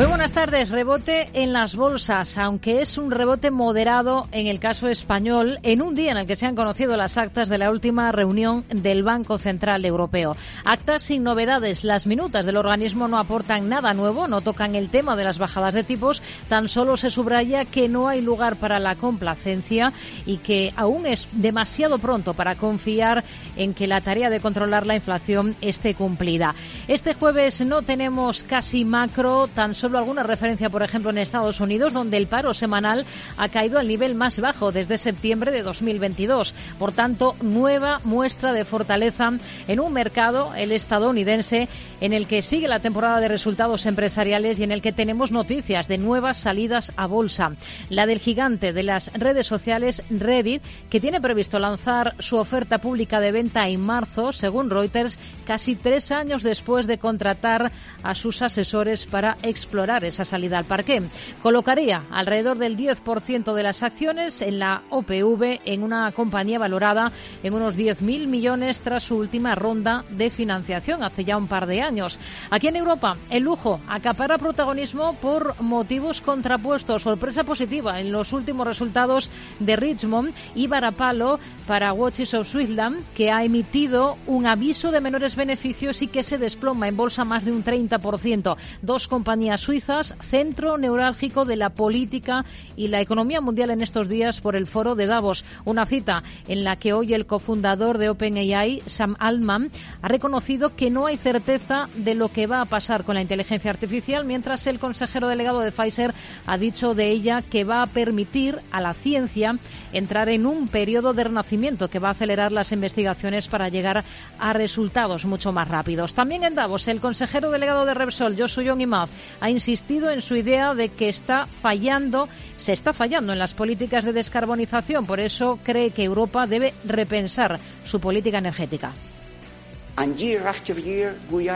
[0.00, 0.70] Muy buenas tardes.
[0.70, 5.94] Rebote en las bolsas, aunque es un rebote moderado en el caso español, en un
[5.94, 9.36] día en el que se han conocido las actas de la última reunión del Banco
[9.36, 10.38] Central Europeo.
[10.64, 11.84] Actas sin novedades.
[11.84, 15.74] Las minutas del organismo no aportan nada nuevo, no tocan el tema de las bajadas
[15.74, 19.92] de tipos, tan solo se subraya que no hay lugar para la complacencia
[20.24, 23.22] y que aún es demasiado pronto para confiar
[23.54, 26.54] en que la tarea de controlar la inflación esté cumplida.
[26.88, 31.92] Este jueves no tenemos casi macro, tan solo alguna referencia, por ejemplo, en Estados Unidos,
[31.92, 33.04] donde el paro semanal
[33.36, 36.54] ha caído al nivel más bajo desde septiembre de 2022.
[36.78, 39.32] Por tanto, nueva muestra de fortaleza
[39.68, 41.68] en un mercado, el estadounidense,
[42.00, 45.88] en el que sigue la temporada de resultados empresariales y en el que tenemos noticias
[45.88, 47.52] de nuevas salidas a bolsa.
[47.88, 53.20] La del gigante de las redes sociales, Reddit, que tiene previsto lanzar su oferta pública
[53.20, 59.06] de venta en marzo, según Reuters, casi tres años después de contratar a sus asesores
[59.06, 61.00] para explorar explorar esa salida al parque.
[61.44, 67.12] Colocaría alrededor del 10% de las acciones en la OPV en una compañía valorada
[67.44, 71.82] en unos 10.000 millones tras su última ronda de financiación hace ya un par de
[71.82, 72.18] años.
[72.50, 77.02] Aquí en Europa, el lujo acapara protagonismo por motivos contrapuestos.
[77.02, 81.38] Sorpresa positiva en los últimos resultados de Richmond y Varapalo
[81.68, 86.38] para Watches of Switzerland, que ha emitido un aviso de menores beneficios y que se
[86.38, 88.56] desploma en bolsa más de un 30%.
[88.82, 92.44] Dos compañías suizas, centro neurálgico de la política
[92.76, 95.44] y la economía mundial en estos días por el foro de Davos.
[95.64, 99.70] Una cita en la que hoy el cofundador de OpenAI, Sam Altman,
[100.02, 103.70] ha reconocido que no hay certeza de lo que va a pasar con la inteligencia
[103.70, 106.14] artificial, mientras el consejero delegado de Pfizer
[106.46, 109.56] ha dicho de ella que va a permitir a la ciencia
[109.92, 114.04] entrar en un periodo de renacimiento que va a acelerar las investigaciones para llegar
[114.38, 116.14] a resultados mucho más rápidos.
[116.14, 120.74] También en Davos, el consejero delegado de Repsol, Young Imaz, ha insistido en su idea
[120.74, 125.06] de que está fallando, se está fallando en las políticas de descarbonización.
[125.06, 128.92] Por eso cree que Europa debe repensar su política energética.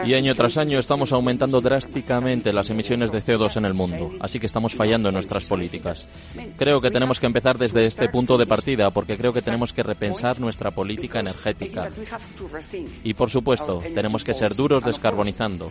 [0.05, 4.39] Y año tras año estamos aumentando drásticamente las emisiones de CO2 en el mundo, así
[4.39, 6.09] que estamos fallando en nuestras políticas.
[6.57, 9.83] Creo que tenemos que empezar desde este punto de partida, porque creo que tenemos que
[9.83, 11.91] repensar nuestra política energética.
[13.03, 15.71] Y por supuesto, tenemos que ser duros descarbonizando,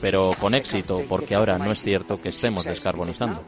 [0.00, 3.44] pero con éxito, porque ahora no es cierto que estemos descarbonizando.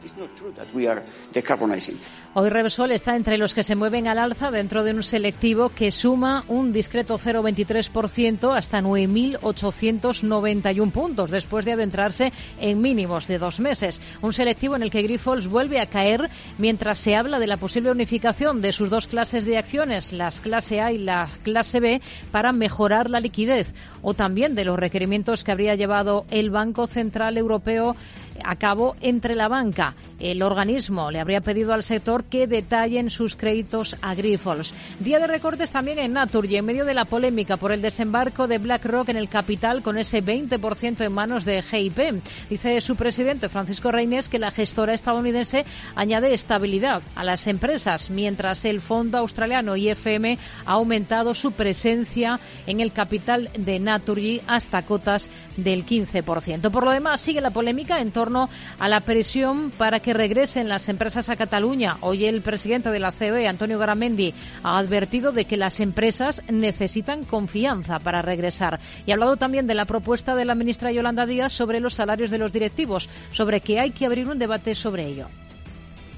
[2.35, 5.91] Hoy Repsol está entre los que se mueven al alza dentro de un selectivo que
[5.91, 12.31] suma un discreto 0,23% hasta 9.891 puntos después de adentrarse
[12.61, 14.01] en mínimos de dos meses.
[14.21, 17.91] Un selectivo en el que Grifols vuelve a caer mientras se habla de la posible
[17.91, 22.53] unificación de sus dos clases de acciones, las clase A y la clase B, para
[22.53, 27.97] mejorar la liquidez o también de los requerimientos que habría llevado el Banco Central Europeo
[28.45, 29.93] a cabo entre la banca.
[30.23, 34.73] El organismo le habría pedido al sector que detallen sus créditos a Grifols.
[35.01, 38.57] Día de recortes también en Naturgy, en medio de la polémica por el desembarco de
[38.57, 42.23] BlackRock en el capital con ese 20% en manos de GIP.
[42.49, 48.63] Dice su presidente Francisco Reynés que la gestora estadounidense añade estabilidad a las empresas, mientras
[48.63, 55.29] el fondo australiano IFM ha aumentado su presencia en el capital de Naturgy hasta cotas
[55.57, 56.71] del 15%.
[56.71, 60.89] Por lo demás, sigue la polémica en torno a la presión para que regresen las
[60.89, 61.97] empresas a Cataluña.
[62.01, 67.23] Hoy el presidente de la COE, Antonio Garamendi, ha advertido de que las empresas necesitan
[67.23, 68.79] confianza para regresar.
[69.05, 72.31] Y ha hablado también de la propuesta de la ministra Yolanda Díaz sobre los salarios
[72.31, 75.27] de los directivos, sobre que hay que abrir un debate sobre ello.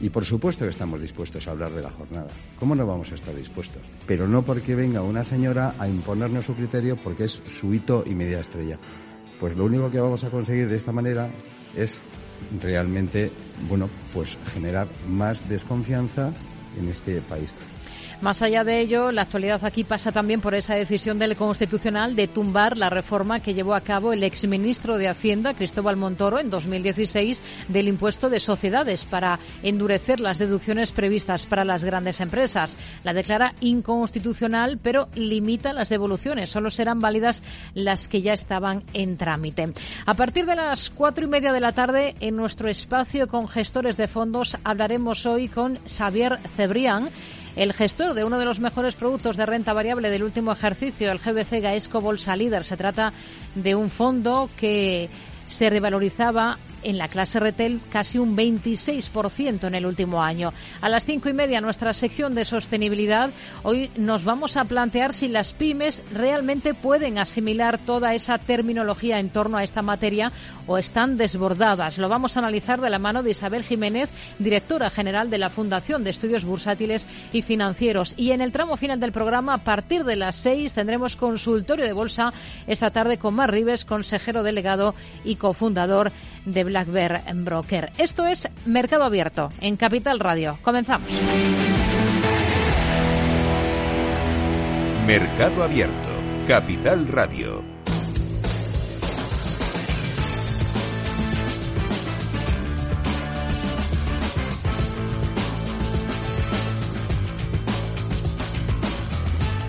[0.02, 2.28] Y por supuesto que estamos dispuestos a hablar de la jornada.
[2.60, 3.82] ¿Cómo no vamos a estar dispuestos?
[4.06, 8.14] Pero no porque venga una señora a imponernos su criterio porque es su hito y
[8.14, 8.78] media estrella.
[9.40, 11.30] Pues lo único que vamos a conseguir de esta manera
[11.76, 12.02] es
[12.62, 13.32] realmente,
[13.68, 16.32] bueno, pues generar más desconfianza
[16.80, 17.56] en este país.
[18.26, 22.28] Más allá de ello, la actualidad aquí pasa también por esa decisión del Constitucional de
[22.28, 27.44] tumbar la reforma que llevó a cabo el exministro de Hacienda, Cristóbal Montoro, en 2016
[27.68, 32.78] del impuesto de sociedades para endurecer las deducciones previstas para las grandes empresas.
[33.04, 36.50] La declara inconstitucional, pero limita las devoluciones.
[36.50, 37.44] Solo serán válidas
[37.76, 39.72] las que ya estaban en trámite.
[40.08, 43.98] A partir de las cuatro y media de la tarde, en nuestro espacio con gestores
[43.98, 47.10] de fondos, hablaremos hoy con Xavier Cebrián
[47.56, 51.20] el gestor de uno de los mejores productos de renta variable del último ejercicio, el
[51.20, 52.64] GBC Gaesco Bolsa Líder.
[52.64, 53.14] Se trata
[53.56, 55.10] de un fondo que
[55.48, 60.54] se revalorizaba en la clase retail casi un 26% en el último año.
[60.82, 63.32] A las cinco y media, nuestra sección de sostenibilidad,
[63.64, 69.30] hoy nos vamos a plantear si las pymes realmente pueden asimilar toda esa terminología en
[69.30, 70.32] torno a esta materia
[70.68, 71.98] o están desbordadas.
[71.98, 76.04] Lo vamos a analizar de la mano de Isabel Jiménez, directora general de la Fundación
[76.04, 78.14] de Estudios Bursátiles y Financieros.
[78.16, 81.94] Y en el tramo final del programa, a partir de las seis, tendremos consultorio de
[81.94, 82.32] bolsa
[82.68, 84.94] esta tarde con Mar Rives, consejero delegado
[85.24, 86.12] y cofundador
[86.46, 87.92] de Black Bear Broker.
[87.98, 90.58] Esto es Mercado Abierto en Capital Radio.
[90.62, 91.10] Comenzamos.
[95.08, 95.94] Mercado Abierto,
[96.48, 97.75] Capital Radio.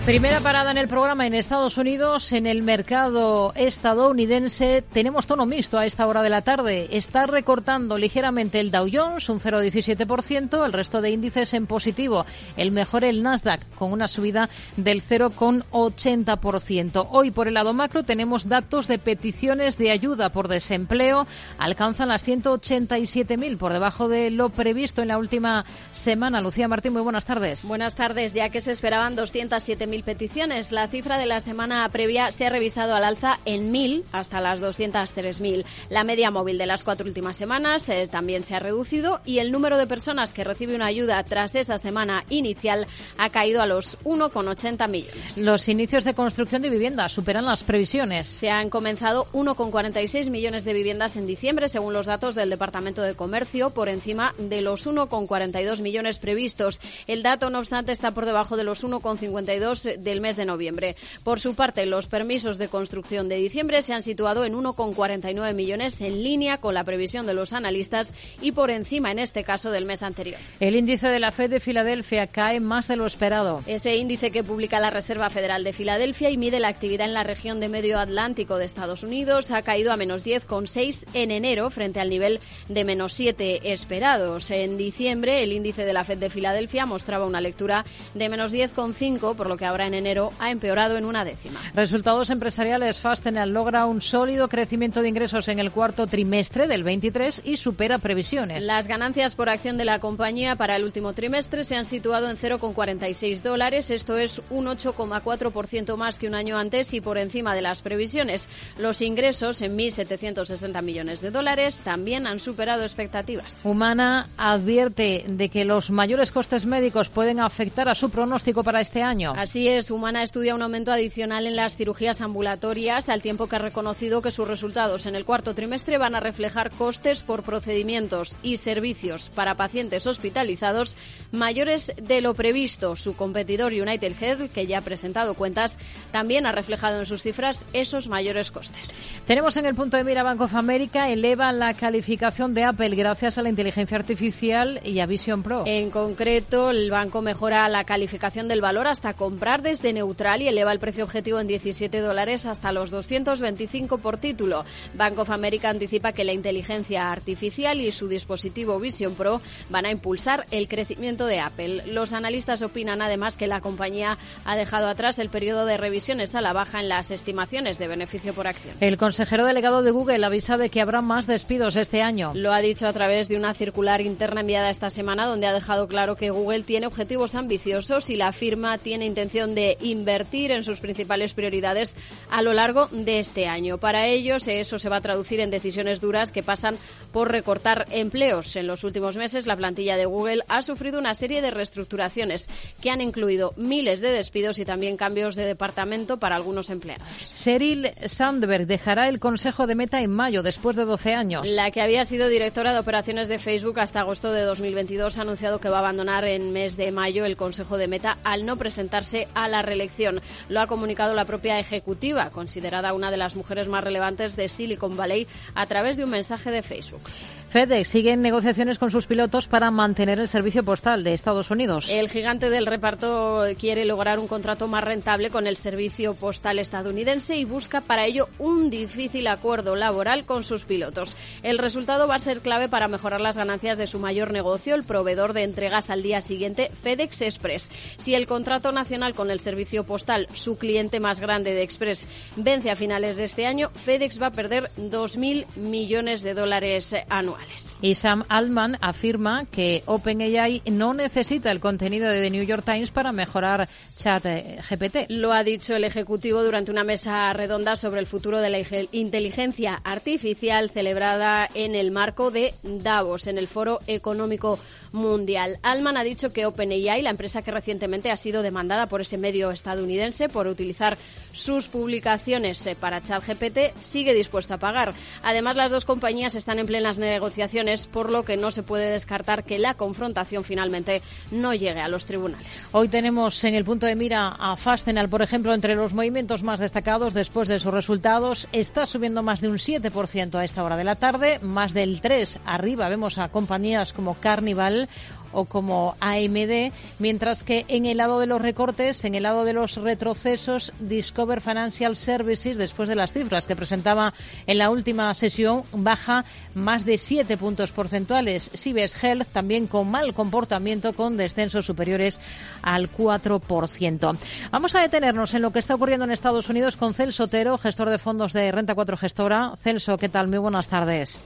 [0.07, 4.81] Primera parada en el programa en Estados Unidos, en el mercado estadounidense.
[4.81, 6.87] Tenemos tono mixto a esta hora de la tarde.
[6.91, 12.25] Está recortando ligeramente el Dow Jones, un 0,17%, el resto de índices en positivo.
[12.55, 17.07] El mejor el Nasdaq, con una subida del 0,80%.
[17.11, 21.27] Hoy, por el lado macro, tenemos datos de peticiones de ayuda por desempleo.
[21.57, 26.39] Alcanzan las 187.000, por debajo de lo previsto en la última semana.
[26.39, 27.67] Lucía Martín, muy buenas tardes.
[27.67, 30.71] Buenas tardes, ya que se esperaban 207.000 peticiones.
[30.71, 34.61] La cifra de la semana previa se ha revisado al alza en 1.000 hasta las
[34.61, 35.65] 203.000.
[35.89, 39.51] La media móvil de las cuatro últimas semanas eh, también se ha reducido y el
[39.51, 43.99] número de personas que recibe una ayuda tras esa semana inicial ha caído a los
[44.03, 45.37] 1,80 millones.
[45.37, 48.27] Los inicios de construcción de viviendas superan las previsiones.
[48.27, 53.15] Se han comenzado 1,46 millones de viviendas en diciembre, según los datos del Departamento de
[53.15, 56.79] Comercio, por encima de los 1,42 millones previstos.
[57.07, 60.95] El dato, no obstante, está por debajo de los 1,52 del mes de noviembre.
[61.23, 66.01] Por su parte, los permisos de construcción de diciembre se han situado en 1,49 millones
[66.01, 69.85] en línea con la previsión de los analistas y por encima, en este caso, del
[69.85, 70.39] mes anterior.
[70.59, 73.63] El índice de la Fed de Filadelfia cae más de lo esperado.
[73.65, 77.23] Ese índice que publica la Reserva Federal de Filadelfia y mide la actividad en la
[77.23, 81.99] región de Medio Atlántico de Estados Unidos ha caído a menos 10,6 en enero frente
[81.99, 84.51] al nivel de menos 7 esperados.
[84.51, 89.35] En diciembre, el índice de la Fed de Filadelfia mostraba una lectura de menos 10,5,
[89.35, 91.61] por lo que ahora en enero ha empeorado en una décima.
[91.73, 92.99] Resultados empresariales.
[92.99, 97.97] Fastenal logra un sólido crecimiento de ingresos en el cuarto trimestre del 23 y supera
[97.97, 98.65] previsiones.
[98.65, 102.37] Las ganancias por acción de la compañía para el último trimestre se han situado en
[102.37, 103.91] 0,46 dólares.
[103.91, 108.49] Esto es un 8,4% más que un año antes y por encima de las previsiones.
[108.77, 113.61] Los ingresos en 1.760 millones de dólares también han superado expectativas.
[113.63, 119.01] Humana advierte de que los mayores costes médicos pueden afectar a su pronóstico para este
[119.01, 119.33] año.
[119.35, 123.59] Así es, Humana estudia un aumento adicional en las cirugías ambulatorias, al tiempo que ha
[123.59, 128.57] reconocido que sus resultados en el cuarto trimestre van a reflejar costes por procedimientos y
[128.57, 130.97] servicios para pacientes hospitalizados
[131.31, 132.95] mayores de lo previsto.
[132.95, 135.75] Su competidor United Health, que ya ha presentado cuentas,
[136.11, 138.99] también ha reflejado en sus cifras esos mayores costes.
[139.25, 143.37] Tenemos en el punto de mira Bank of America, eleva la calificación de Apple gracias
[143.37, 145.63] a la inteligencia artificial y a Vision Pro.
[145.65, 150.73] En concreto, el banco mejora la calificación del valor hasta comprar desde neutral y eleva
[150.73, 154.65] el precio objetivo en 17 dólares hasta los 225 por título.
[154.93, 159.91] Bank of America anticipa que la inteligencia artificial y su dispositivo Vision Pro van a
[159.91, 161.83] impulsar el crecimiento de Apple.
[161.87, 166.41] Los analistas opinan además que la compañía ha dejado atrás el periodo de revisiones a
[166.41, 168.75] la baja en las estimaciones de beneficio por acción.
[168.81, 172.33] El consejero delegado de Google avisa de que habrá más despidos este año.
[172.35, 175.87] Lo ha dicho a través de una circular interna enviada esta semana donde ha dejado
[175.87, 180.63] claro que Google tiene objetivos ambiciosos y la firma tiene intención intención de invertir en
[180.63, 181.95] sus principales prioridades
[182.29, 183.77] a lo largo de este año.
[183.77, 186.77] Para ellos, eso se va a traducir en decisiones duras que pasan
[187.11, 188.55] por recortar empleos.
[188.55, 192.47] En los últimos meses, la plantilla de Google ha sufrido una serie de reestructuraciones
[192.81, 197.07] que han incluido miles de despidos y también cambios de departamento para algunos empleados.
[197.33, 201.47] Sheryl Sandberg dejará el Consejo de Meta en mayo, después de 12 años.
[201.47, 205.59] La que había sido directora de operaciones de Facebook hasta agosto de 2022 ha anunciado
[205.59, 209.26] que va a abandonar en mes de mayo el Consejo de Meta al no presentarse
[209.33, 210.21] a la reelección.
[210.49, 214.97] Lo ha comunicado la propia ejecutiva, considerada una de las mujeres más relevantes de Silicon
[214.97, 217.01] Valley, a través de un mensaje de Facebook.
[217.49, 221.89] FedEx sigue en negociaciones con sus pilotos para mantener el servicio postal de Estados Unidos.
[221.89, 227.37] El gigante del reparto quiere lograr un contrato más rentable con el servicio postal estadounidense
[227.37, 231.15] y busca para ello un difícil acuerdo laboral con sus pilotos.
[231.41, 234.83] El resultado va a ser clave para mejorar las ganancias de su mayor negocio, el
[234.83, 237.71] proveedor de entregas al día siguiente, FedEx Express.
[237.95, 242.71] Si el contrato nacional con el servicio postal, su cliente más grande de Express, vence
[242.71, 247.36] a finales de este año, FedEx va a perder 2.000 millones de dólares anuales.
[247.81, 252.91] Y Sam Altman afirma que OpenAI no necesita el contenido de The New York Times
[252.91, 255.09] para mejorar Chat eh, GPT.
[255.09, 258.59] Lo ha dicho el Ejecutivo durante una mesa redonda sobre el futuro de la
[258.91, 264.59] inteligencia artificial celebrada en el marco de Davos, en el Foro Económico
[264.91, 265.59] mundial.
[265.63, 269.51] Alman ha dicho que OpenAI, la empresa que recientemente ha sido demandada por ese medio
[269.51, 270.97] estadounidense por utilizar
[271.37, 274.93] sus publicaciones eh, para ChatGPT, sigue dispuesta a pagar.
[275.23, 279.43] Además, las dos compañías están en plenas negociaciones, por lo que no se puede descartar
[279.43, 281.01] que la confrontación finalmente
[281.31, 282.69] no llegue a los tribunales.
[282.71, 286.59] Hoy tenemos en el punto de mira a Fastenal, por ejemplo, entre los movimientos más
[286.59, 288.47] destacados después de sus resultados.
[288.51, 292.39] Está subiendo más de un 7% a esta hora de la tarde, más del 3%
[292.45, 292.89] arriba.
[292.89, 294.89] Vemos a compañías como Carnival
[295.31, 299.53] o como AMD, mientras que en el lado de los recortes, en el lado de
[299.53, 304.13] los retrocesos, Discover Financial Services, después de las cifras que presentaba
[304.45, 308.49] en la última sesión, baja más de 7 puntos porcentuales.
[308.53, 312.19] Cibes Health también con mal comportamiento, con descensos superiores
[312.61, 314.17] al 4%.
[314.51, 317.89] Vamos a detenernos en lo que está ocurriendo en Estados Unidos con Celso Otero, gestor
[317.89, 319.53] de fondos de Renta 4 Gestora.
[319.57, 320.27] Celso, ¿qué tal?
[320.27, 321.19] Muy buenas tardes.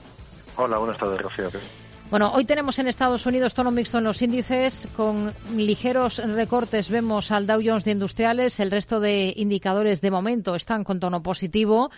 [0.56, 1.50] Hola, buenas tardes, Rocío.
[2.12, 7.30] Bueno, hoy tenemos en Estados Unidos tono mixto en los índices, con ligeros recortes vemos
[7.30, 11.90] al Dow Jones de Industriales, el resto de indicadores de momento están con tono positivo.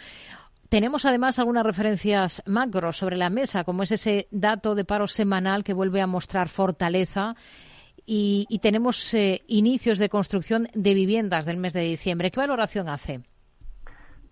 [0.68, 5.64] Tenemos además algunas referencias macro sobre la mesa, como es ese dato de paro semanal
[5.64, 7.34] que vuelve a mostrar fortaleza
[8.06, 12.30] y, tenemos eh, inicios de construcción de viviendas del mes de diciembre.
[12.30, 13.22] ¿Qué valoración hace?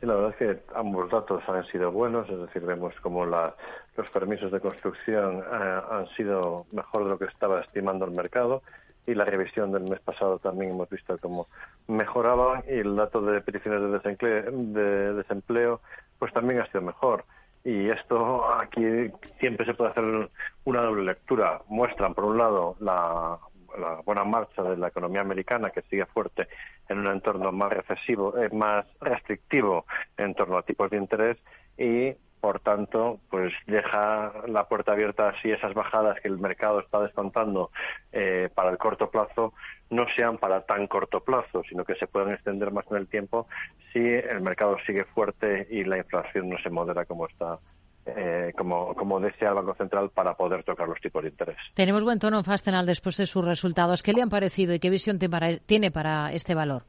[0.07, 3.55] La verdad es que ambos datos han sido buenos, es decir, vemos como la,
[3.97, 8.63] los permisos de construcción eh, han sido mejor de lo que estaba estimando el mercado
[9.07, 11.49] y la revisión del mes pasado también hemos visto cómo
[11.89, 15.81] mejoraban y el dato de peticiones de desempleo, de desempleo
[16.19, 17.25] pues también ha sido mejor.
[17.65, 20.31] Y esto aquí siempre se puede hacer
[20.65, 21.63] una doble lectura.
[21.69, 23.39] Muestran, por un lado, la
[23.79, 26.49] la buena marcha de la economía americana que sigue fuerte
[26.89, 29.87] en un entorno más recesivo, eh, más restrictivo
[30.17, 31.39] en torno a tipos de interés
[31.77, 37.01] y por tanto, pues deja la puerta abierta si esas bajadas que el mercado está
[37.01, 37.71] descontando
[38.11, 39.55] eh, para el corto plazo
[39.91, 43.47] no sean para tan corto plazo, sino que se puedan extender más en el tiempo
[43.93, 47.61] si el mercado sigue fuerte y la inflación no se modera como está
[48.07, 51.57] eh, como, como desea el Banco Central para poder tocar los tipos de interés.
[51.75, 54.03] Tenemos buen tono en Fastenal después de sus resultados.
[54.03, 56.83] ¿Qué le han parecido y qué visión tiene para este valor?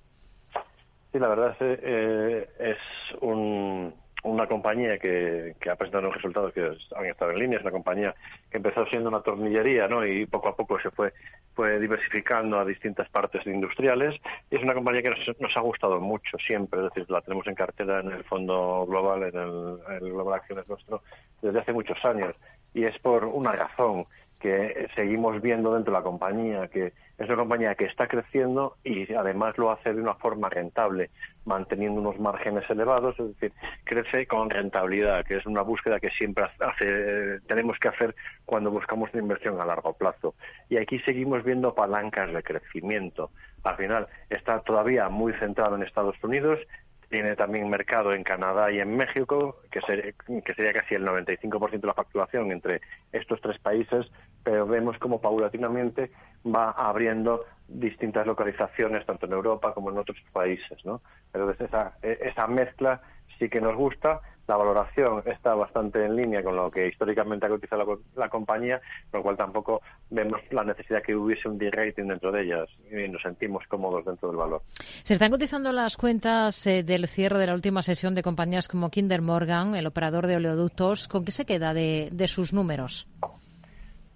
[1.11, 2.77] Sí, la verdad es, eh, es
[3.21, 3.93] un,
[4.23, 6.61] una compañía que, que, ha presentado unos resultados que
[6.95, 8.15] han estado en línea, es una compañía
[8.49, 10.05] que empezó siendo una tornillería ¿no?
[10.05, 11.13] y poco a poco se fue,
[11.53, 14.15] fue diversificando a distintas partes industriales.
[14.49, 17.55] Y es una compañía que nos, ha gustado mucho siempre, es decir, la tenemos en
[17.55, 21.01] cartera en el fondo global, en el, el Global Acciones nuestro,
[21.41, 22.35] desde hace muchos años.
[22.73, 24.05] Y es por una razón
[24.43, 29.13] que seguimos viendo dentro de la compañía, que es una compañía que está creciendo y
[29.13, 31.11] además lo hace de una forma rentable,
[31.45, 33.53] manteniendo unos márgenes elevados, es decir,
[33.85, 39.13] crece con rentabilidad, que es una búsqueda que siempre hace, tenemos que hacer cuando buscamos
[39.13, 40.35] una inversión a largo plazo.
[40.67, 43.31] Y aquí seguimos viendo palancas de crecimiento.
[43.63, 46.59] Al final está todavía muy centrado en Estados Unidos,
[47.13, 49.81] tiene también mercado en Canadá y en México, que,
[50.43, 54.07] que sería casi el 95% de la facturación entre estos tres países,
[54.43, 56.09] pero vemos como paulatinamente
[56.43, 60.83] va abriendo distintas localizaciones, tanto en Europa como en otros países.
[60.85, 61.03] ¿no?
[61.31, 62.99] Pero esa, esa mezcla
[63.37, 67.49] sí que nos gusta, la valoración está bastante en línea con lo que históricamente ha
[67.49, 72.31] cotizado la, compañía, con lo cual tampoco vemos la necesidad que hubiese un de-rating dentro
[72.31, 74.61] de ellas y nos sentimos cómodos dentro del valor.
[75.03, 78.89] Se están cotizando las cuentas eh, del cierre de la última sesión de compañías como
[78.89, 81.07] Kinder Morgan, el operador de oleoductos.
[81.07, 83.07] ¿Con qué se queda de, de sus números?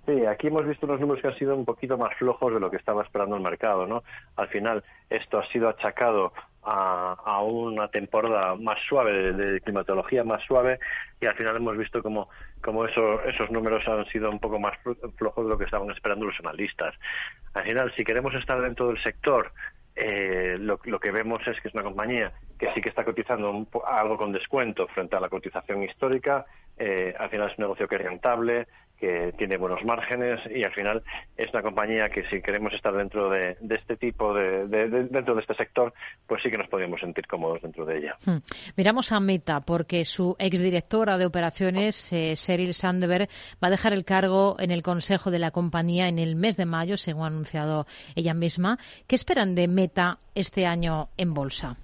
[0.08, 2.72] Sí, aquí hemos visto unos números que han sido un poquito más flojos de lo
[2.72, 4.04] que estaba esperando el mercado, ¿no?
[4.38, 6.32] Al final, esto ha sido achacado
[6.70, 10.80] a, una temporada más suave, de, climatología más suave,
[11.22, 12.30] y al final hemos visto como,
[12.62, 14.78] como esos números han sido un poco más
[15.16, 16.94] flojos de lo que estaban esperando los analistas.
[17.54, 19.52] Al final, si queremos estar dentro del sector,
[19.96, 24.18] eh, lo, que vemos es que es una compañía que sí que está cotizando algo
[24.18, 26.46] con descuento frente a la cotización histórica.
[26.78, 28.68] Eh, al final es un negocio que es rentable,
[29.00, 31.04] que tiene buenos márgenes y al final
[31.36, 35.54] es una compañía que si queremos estar dentro de, este tipo de, dentro de este
[35.54, 35.94] sector
[36.26, 38.16] pues sí que nos podríamos sentir cómodos dentro de ella.
[38.26, 38.38] Hmm.
[38.76, 43.30] miramos a Meta porque su exdirectora de operaciones eh, Sheryl Sandberg
[43.64, 46.66] va a dejar el cargo en el consejo de la compañía en el mes de
[46.66, 47.86] mayo según ha anunciado
[48.16, 48.78] ella misma.
[49.08, 51.78] Qué esperan de Meta este año en bolsa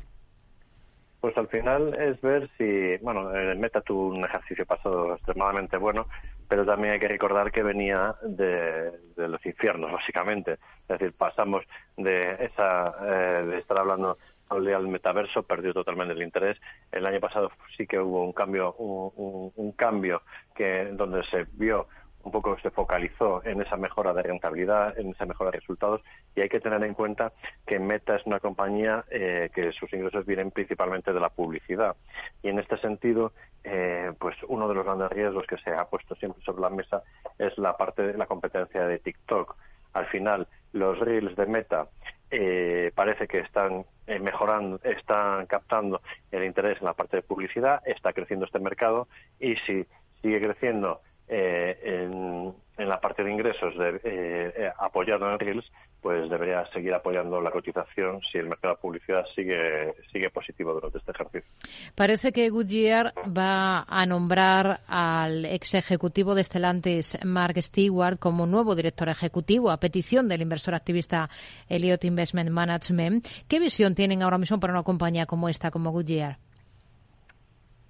[1.23, 6.05] pues al final es ver si, bueno, Meta tuvo un ejercicio pasado extremadamente bueno,
[6.47, 10.53] pero también hay que recordar que venía de, los infiernos, básicamente.
[10.53, 11.63] Es decir, pasamos
[11.97, 14.17] de esa eh, de estar hablando
[14.49, 16.59] al metaverso, perdió totalmente el interés.
[16.91, 20.21] El año pasado sí que hubo un cambio, un cambio
[20.55, 21.87] que donde se vio
[22.23, 26.01] un poco se focalizó en esa mejora de rentabilidad, en esa mejora de resultados
[26.35, 27.33] y hay que tener en cuenta
[27.65, 31.95] que Meta es una compañía eh, que sus ingresos vienen principalmente de la publicidad
[32.41, 36.15] y en este sentido eh, pues uno de los grandes riesgos que se ha puesto
[36.15, 37.03] siempre sobre la mesa
[37.37, 39.55] es la parte de la competencia de TikTok.
[39.93, 41.87] Al final los reels de Meta
[42.31, 46.01] eh, parece que están mejorando, están captando
[46.31, 49.07] el interés en la parte de publicidad, está creciendo este mercado
[49.39, 49.85] y si
[50.21, 56.29] sigue creciendo eh, en, la parte de ingresos de, eh, eh, apoyado en Reels, pues
[56.29, 61.11] debería seguir apoyando la cotización si el mercado de publicidad sigue, sigue positivo durante este
[61.11, 61.49] ejercicio.
[61.95, 68.75] Parece que Goodyear va a nombrar al ex ejecutivo de Stellantis, Mark Stewart, como nuevo
[68.75, 71.29] director ejecutivo a petición del inversor activista
[71.69, 73.27] Elliott Investment Management.
[73.47, 76.37] ¿Qué visión tienen ahora mismo para una compañía como esta, como Goodyear?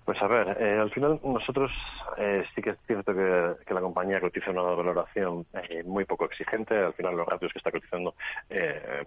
[0.06, 1.72] Pues a ver, eh, al final nosotros
[2.18, 6.78] eh, sí que es cierto que, la compañía cotiza una valoración eh, muy poco exigente.
[6.78, 8.14] Al final los ratios que está cotizando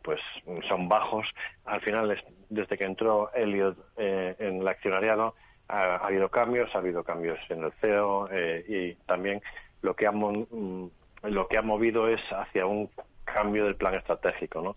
[0.03, 0.21] pues
[0.69, 1.29] son bajos.
[1.67, 5.35] Al final, desde que entró Elliot en el accionariado,
[5.69, 8.29] ha, habido cambios, ha habido cambios en el CEO
[8.67, 9.43] y también
[9.83, 10.91] lo que ha mm,
[11.25, 12.89] lo que ha movido es hacia un
[13.25, 14.63] cambio del plan estratégico.
[14.63, 14.77] ¿no?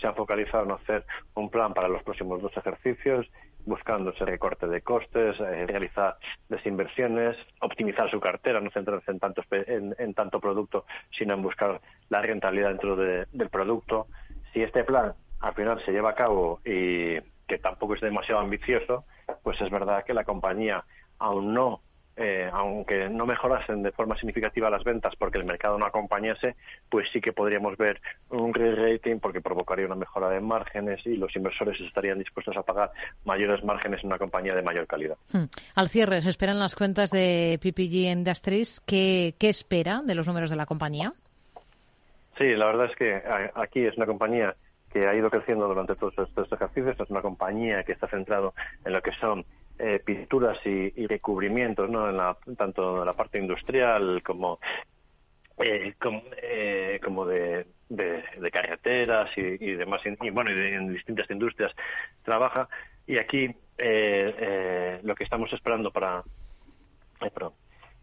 [0.00, 1.04] Se han focalizado en hacer
[1.34, 3.26] un plan para los próximos dos ejercicios
[3.64, 6.16] buscando ese recorte de costes, eh, realizar
[6.48, 12.22] desinversiones, optimizar su cartera, no centrarse en tanto, en, tanto producto, sino en buscar la
[12.22, 14.08] rentabilidad dentro del producto.
[14.52, 19.04] Si este plan al final se lleva a cabo y que tampoco es demasiado ambicioso,
[19.42, 20.84] pues es verdad que la compañía,
[21.18, 21.82] aún no
[22.16, 26.56] eh, aunque no mejorasen de forma significativa las ventas porque el mercado no acompañase,
[26.90, 31.34] pues sí que podríamos ver un re-rating porque provocaría una mejora de márgenes y los
[31.34, 32.90] inversores estarían dispuestos a pagar
[33.24, 35.16] mayores márgenes en una compañía de mayor calidad.
[35.32, 35.44] Hmm.
[35.74, 38.80] Al cierre, se esperan las cuentas de PPG Industries.
[38.80, 41.12] ¿Qué, ¿Qué espera de los números de la compañía?
[42.38, 43.22] Sí, la verdad es que
[43.54, 44.54] aquí es una compañía
[44.92, 46.98] que ha ido creciendo durante todos estos ejercicios.
[46.98, 49.44] Es una compañía que está centrado en lo que son
[49.78, 52.08] eh, pinturas y, recubrimientos, ¿no?
[52.08, 54.60] En la, tanto en la parte industrial como
[55.58, 55.94] eh,
[56.42, 61.72] eh, como, de, de, carreteras y, demás, y, bueno, y en distintas industrias
[62.22, 62.68] trabaja.
[63.06, 66.22] Y aquí lo que estamos esperando para,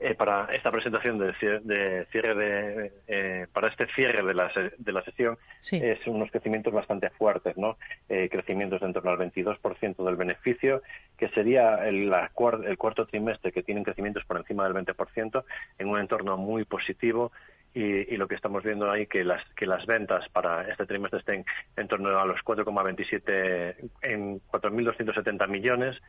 [0.02, 5.04] eh, para esta presentación de, cierre de, eh, para este cierre de la, de la
[5.04, 5.38] sesión
[5.72, 7.78] es unos crecimientos bastante fuertes, ¿no?
[8.08, 10.82] Eh, crecimientos en torno al 22% del beneficio,
[11.18, 15.44] que sería el, el cuarto trimestre que tienen crecimientos por encima del 20%
[15.80, 17.34] en un entorno muy positivo.
[17.72, 21.20] Y, y, lo que estamos viendo ahí que las que las ventas para este trimestre
[21.20, 21.46] estén
[21.78, 26.02] en torno a los 4,27 en 4.270 millones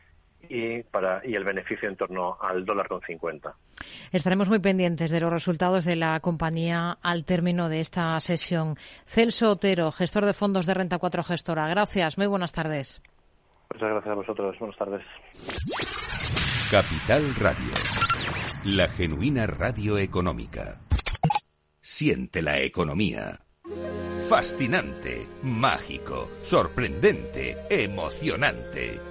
[0.49, 3.53] y, para, y el beneficio en torno al dólar con 50.
[4.11, 8.75] Estaremos muy pendientes de los resultados de la compañía al término de esta sesión.
[9.05, 11.67] Celso Otero, gestor de fondos de Renta 4 Gestora.
[11.67, 13.01] Gracias, muy buenas tardes.
[13.73, 14.59] Muchas gracias a vosotros.
[14.59, 15.01] Buenas tardes.
[16.69, 17.73] Capital Radio,
[18.65, 20.75] la genuina radio económica.
[21.81, 23.41] Siente la economía.
[24.29, 29.10] Fascinante, mágico, sorprendente, emocionante.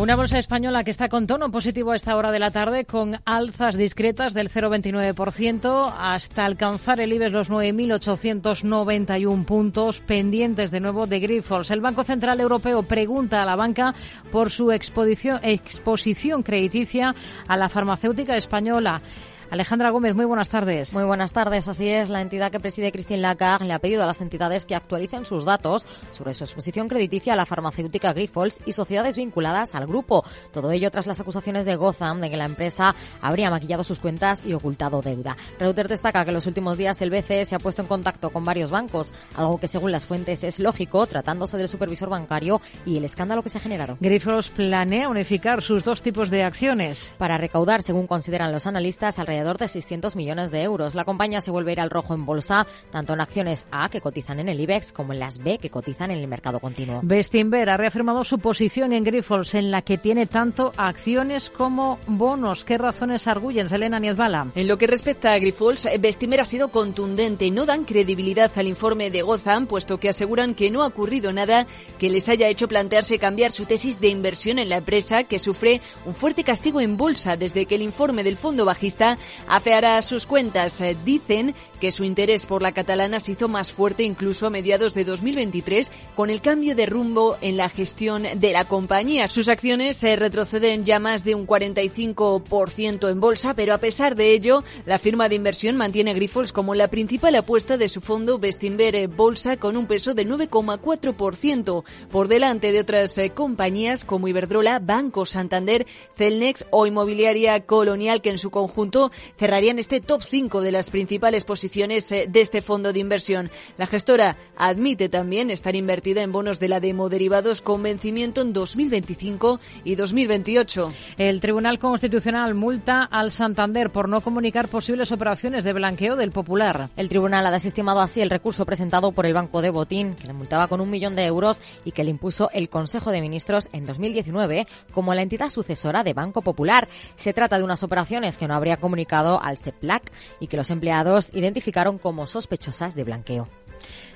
[0.00, 3.20] Una bolsa española que está con tono positivo a esta hora de la tarde, con
[3.26, 11.20] alzas discretas del 0,29% hasta alcanzar el IBEX los 9.891 puntos, pendientes de nuevo de
[11.20, 11.70] Grifols.
[11.70, 13.94] El Banco Central Europeo pregunta a la banca
[14.32, 17.14] por su exposición, exposición crediticia
[17.46, 19.02] a la farmacéutica española.
[19.50, 20.94] Alejandra Gómez, muy buenas tardes.
[20.94, 21.66] Muy buenas tardes.
[21.66, 24.76] Así es, la entidad que preside Christine Lagarde le ha pedido a las entidades que
[24.76, 29.88] actualicen sus datos sobre su exposición crediticia a la farmacéutica Grifols y sociedades vinculadas al
[29.88, 30.24] grupo.
[30.52, 34.44] Todo ello tras las acusaciones de Gotham de que la empresa habría maquillado sus cuentas
[34.46, 35.36] y ocultado deuda.
[35.58, 38.44] Reuters destaca que en los últimos días el BCE se ha puesto en contacto con
[38.44, 43.04] varios bancos, algo que según las fuentes es lógico tratándose del supervisor bancario y el
[43.04, 43.96] escándalo que se ha generado.
[43.98, 47.16] Grifols planea unificar sus dos tipos de acciones.
[47.18, 50.94] Para recaudar, según consideran los analistas, alrededor de 600 millones de euros.
[50.94, 54.00] La compañía se vuelve a ir al rojo en bolsa, tanto en acciones A, que
[54.00, 57.00] cotizan en el IBEX, como en las B, que cotizan en el mercado continuo.
[57.02, 62.64] Bestinver ha reafirmado su posición en Grifols, en la que tiene tanto acciones como bonos.
[62.64, 64.52] ¿Qué razones arguyen, Selena Niezbala?
[64.54, 67.50] En lo que respecta a Grifols, Bestinver ha sido contundente.
[67.50, 71.66] No dan credibilidad al informe de Gotham, puesto que aseguran que no ha ocurrido nada
[71.98, 75.80] que les haya hecho plantearse cambiar su tesis de inversión en la empresa, que sufre
[76.04, 80.80] un fuerte castigo en bolsa desde que el informe del fondo bajista afeará sus cuentas.
[80.80, 84.94] Eh, dicen que su interés por la catalana se hizo más fuerte incluso a mediados
[84.94, 89.28] de 2023 con el cambio de rumbo en la gestión de la compañía.
[89.28, 94.32] Sus acciones se retroceden ya más de un 45% en bolsa, pero a pesar de
[94.32, 98.38] ello, la firma de inversión mantiene a Grifols como la principal apuesta de su fondo
[98.38, 104.78] Bestinver Bolsa con un peso del 9,4% por delante de otras eh, compañías como Iberdrola,
[104.78, 110.72] Banco Santander, Celnex o Inmobiliaria Colonial que en su conjunto cerrarían este top 5 de
[110.72, 113.50] las principales posiciones eh, de este fondo de inversión.
[113.78, 118.52] La gestora admite también estar invertida en bonos de la demo derivados con vencimiento en
[118.52, 120.92] 2025 y 2028.
[121.18, 126.90] El Tribunal Constitucional multa al Santander por no comunicar posibles operaciones de blanqueo del Popular.
[126.96, 130.32] El tribunal ha desestimado así el recurso presentado por el Banco de Botín, que le
[130.32, 133.84] multaba con un millón de euros y que le impuso el Consejo de Ministros en
[133.84, 136.88] 2019 como la entidad sucesora de Banco Popular.
[137.16, 141.30] Se trata de unas operaciones que no habría comunicado al CEPLAC y que los empleados
[141.34, 143.48] identificaron como sospechosas de blanqueo.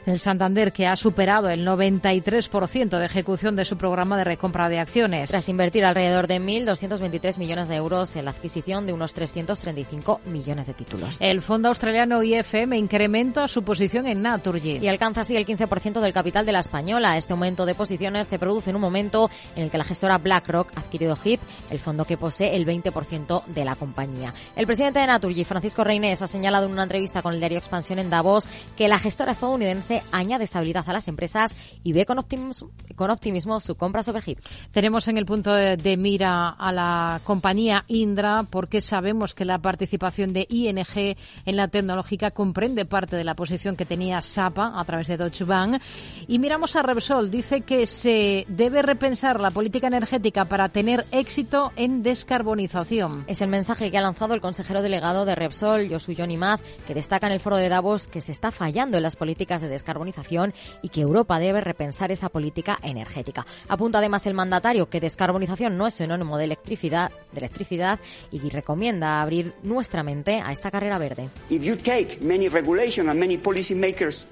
[0.06, 4.78] El Santander, que ha superado el 93% de ejecución de su programa de recompra de
[4.78, 5.30] acciones.
[5.30, 10.66] Tras invertir alrededor de 1.223 millones de euros en la adquisición de unos 335 millones
[10.66, 11.16] de títulos.
[11.20, 14.78] El fondo australiano IFM incrementa su posición en Naturgy.
[14.78, 17.16] Y alcanza así el 15% del capital de la española.
[17.16, 20.70] Este aumento de posiciones se produce en un momento en el que la gestora BlackRock
[20.76, 21.40] ha adquirido HIP,
[21.70, 24.34] el fondo que posee el 20% de la compañía.
[24.54, 27.98] El presidente de Naturgy, Francisco Reynés, ha señalado en una entrevista con el diario Expansión
[27.98, 32.70] en Davos que la gestora estadounidense añade estabilidad a las empresas y ve con optimismo,
[32.96, 34.38] con optimismo su compra sobre HIP.
[34.72, 39.58] Tenemos en el punto de, de, mira a la compañía Indra porque sabemos que la
[39.58, 44.84] participación de ING en la tecnológica comprende parte de la posición que tenía SAPA a
[44.84, 45.80] través de Deutsche Bank.
[46.26, 47.30] Y miramos a Repsol.
[47.30, 53.24] Dice que se debe repensar la política energética para tener éxito en descarbonización.
[53.26, 56.94] Es el mensaje que ha lanzado el consejero delegado de Repsol, Josu Johnny Maz, que
[56.94, 59.83] destaca en el foro de Davos que se está fallando en las políticas de descarbonización
[59.84, 63.44] descarbonización y que Europa debe repensar esa política energética.
[63.68, 68.00] Apunta además el mandatario que descarbonización no es sinónimo de electricidad, de electricidad
[68.32, 71.28] y recomienda abrir nuestra mente a esta carrera verde.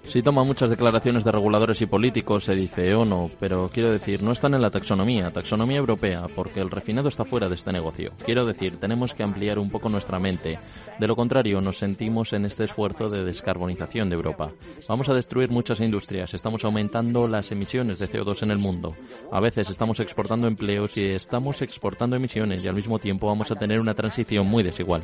[0.05, 4.23] Si toma muchas declaraciones de reguladores y políticos, se dice o no, pero quiero decir,
[4.23, 8.13] no están en la taxonomía, taxonomía europea, porque el refinado está fuera de este negocio.
[8.25, 10.59] Quiero decir, tenemos que ampliar un poco nuestra mente.
[10.99, 14.53] De lo contrario, nos sentimos en este esfuerzo de descarbonización de Europa.
[14.89, 18.95] Vamos a destruir destruir muchas industrias, estamos aumentando las emisiones de CO2 en el mundo.
[19.33, 23.57] A veces estamos exportando empleos y estamos exportando emisiones y al mismo tiempo vamos a
[23.57, 25.03] tener una transición muy desigual.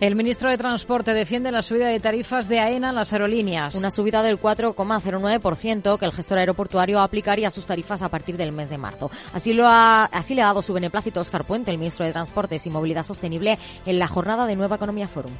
[0.00, 3.74] El ministro de Transporte defiende la subida de tarifas de AENA a las aerolíneas.
[3.74, 8.52] Una subida del 4,09% que el gestor aeroportuario aplicaría a sus tarifas a partir del
[8.52, 9.10] mes de marzo.
[9.32, 12.66] Así, lo ha, así le ha dado su beneplácito Oscar Puente, el ministro de Transportes
[12.66, 15.32] y Movilidad Sostenible, en la jornada de Nueva Economía Forum.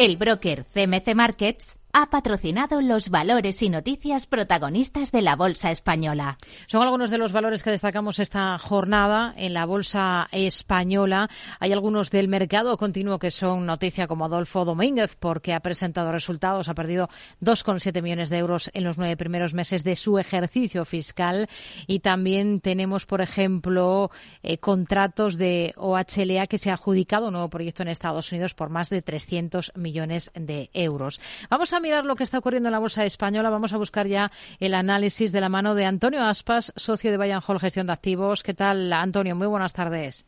[0.00, 6.38] El broker CMC Markets ha patrocinado los valores y noticias protagonistas de la Bolsa Española.
[6.66, 11.28] Son algunos de los valores que destacamos esta jornada en la Bolsa Española.
[11.58, 16.68] Hay algunos del mercado continuo que son noticia como Adolfo Domínguez porque ha presentado resultados,
[16.68, 17.08] ha perdido
[17.42, 21.48] 2,7 millones de euros en los nueve primeros meses de su ejercicio fiscal
[21.86, 24.10] y también tenemos, por ejemplo,
[24.42, 28.70] eh, contratos de OHLA que se ha adjudicado un nuevo proyecto en Estados Unidos por
[28.70, 31.20] más de 300 millones de euros.
[31.48, 34.30] Vamos a mirar lo que está ocurriendo en la bolsa española, vamos a buscar ya
[34.58, 38.42] el análisis de la mano de Antonio Aspas, socio de Bayern Hall Gestión de Activos.
[38.42, 39.34] ¿Qué tal, Antonio?
[39.34, 40.24] Muy buenas tardes.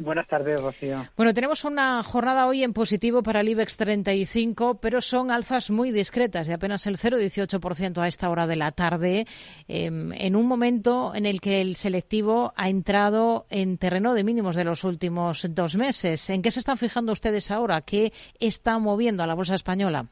[0.00, 1.08] Buenas tardes, Rocío.
[1.16, 5.90] Bueno, tenemos una jornada hoy en positivo para el IBEX 35, pero son alzas muy
[5.90, 9.26] discretas, de apenas el 0,18% a esta hora de la tarde,
[9.66, 14.56] em, en un momento en el que el selectivo ha entrado en terreno de mínimos
[14.56, 16.30] de los últimos dos meses.
[16.30, 17.80] ¿En qué se están fijando ustedes ahora?
[17.80, 20.06] ¿Qué está moviendo a la bolsa española?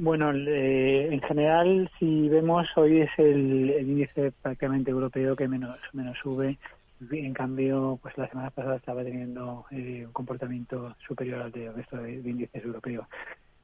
[0.00, 6.16] Bueno, eh, en general, si vemos, hoy es el, índice prácticamente europeo que menos, menos
[6.22, 6.56] sube.
[7.10, 11.96] En cambio, pues la semana pasada estaba teniendo eh, un comportamiento superior al del resto
[11.96, 13.08] de índices europeos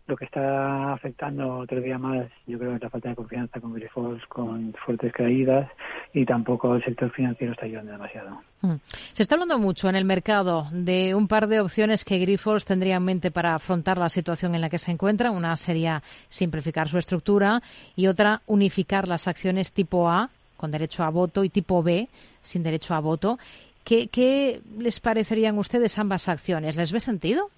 [0.06, 3.72] lo que está afectando otro día más, yo creo es la falta de confianza con
[3.72, 5.70] Grifols, con fuertes caídas
[6.12, 8.42] y tampoco el sector financiero está ayudando demasiado.
[8.60, 8.74] Mm.
[9.14, 12.96] Se está hablando mucho en el mercado de un par de opciones que Grifols tendría
[12.96, 15.30] en mente para afrontar la situación en la que se encuentra.
[15.30, 17.62] Una sería simplificar su estructura
[17.96, 22.08] y otra unificar las acciones tipo A con derecho a voto y tipo B
[22.42, 23.38] sin derecho a voto.
[23.84, 26.76] ¿Qué, qué les parecerían ustedes ambas acciones?
[26.76, 27.50] ¿Les ve sentido?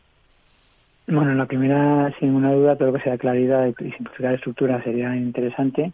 [1.09, 5.14] Bueno, la primera, sin ninguna duda, todo lo que sea claridad y simplificar estructura sería
[5.14, 5.92] interesante.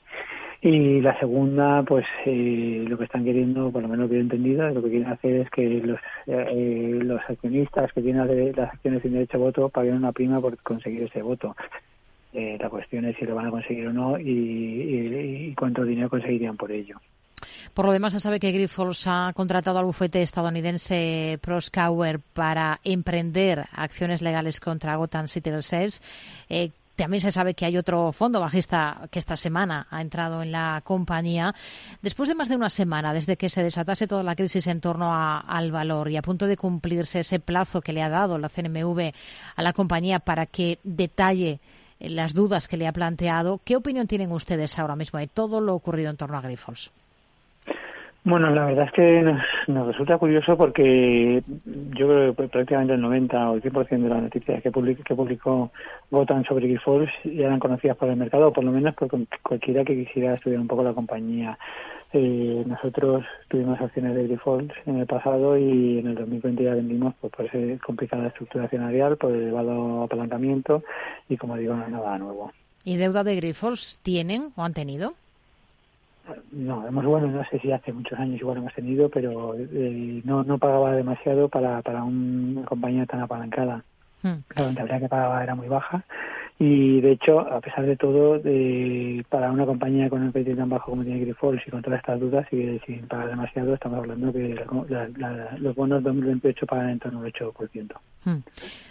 [0.62, 4.20] Y la segunda, pues eh, lo que están queriendo, por lo menos lo que he
[4.20, 9.03] entendido, lo que quieren hacer es que los, eh, los accionistas que tienen las acciones
[9.03, 11.57] sin derecho a voto paguen una prima por conseguir ese voto.
[12.33, 16.57] Eh, la cuestión es si lo van a conseguir o no y cuánto dinero conseguirían
[16.57, 16.96] por ello.
[17.74, 23.66] Por lo demás, se sabe que Grifols ha contratado al bufete estadounidense Proskauer para emprender
[23.72, 25.50] acciones legales contra Gotham City
[26.48, 30.52] eh, también se sabe que hay otro fondo bajista que esta semana ha entrado en
[30.52, 31.54] la compañía.
[32.02, 35.12] Después de más de una semana desde que se desatase toda la crisis en torno
[35.14, 39.12] al valor y a punto de cumplirse ese plazo que le ha dado la CNMV
[39.56, 41.61] a la compañía para que detalle
[41.98, 45.74] las dudas que le ha planteado, ¿qué opinión tienen ustedes ahora mismo de todo lo
[45.74, 46.90] ocurrido en torno a Grifols?
[48.24, 49.20] Bueno, la verdad es que
[49.66, 54.22] nos, resulta curioso porque yo creo que prácticamente el 90 o el 100% de las
[54.22, 55.72] noticias que, que publicó
[56.08, 59.11] Gotham sobre Grifols ya eran conocidas por el mercado, o por lo menos por
[59.42, 61.58] cualquiera que quisiera estudiar un poco la compañía.
[62.12, 67.14] Eh, nosotros tuvimos acciones de Grifols en el pasado y en el 2020 ya vendimos
[67.20, 70.85] pues, por esa complicada estructura accionarial, por el elevado apalancamiento
[71.28, 72.52] y, como digo, no nada nuevo.
[72.85, 75.14] ¿Y deuda de Grifols tienen o han tenido?
[76.52, 80.44] No, hemos, bueno, no sé si hace muchos años igual hemos tenido, pero eh, no,
[80.44, 83.85] no pagaba demasiado para, para una compañía tan apalancada.
[84.22, 84.38] Hmm.
[84.54, 86.04] La rentabilidad que pagaba era muy baja
[86.58, 90.68] y de hecho, a pesar de todo, de, para una compañía con un precio tan
[90.68, 94.32] bajo como tiene Grifols y con todas estas dudas, sigue sin pagar demasiado, estamos hablando
[94.32, 94.54] que
[95.58, 97.94] los bonos 2028 pagan en torno al 8%.
[98.24, 98.36] Hmm.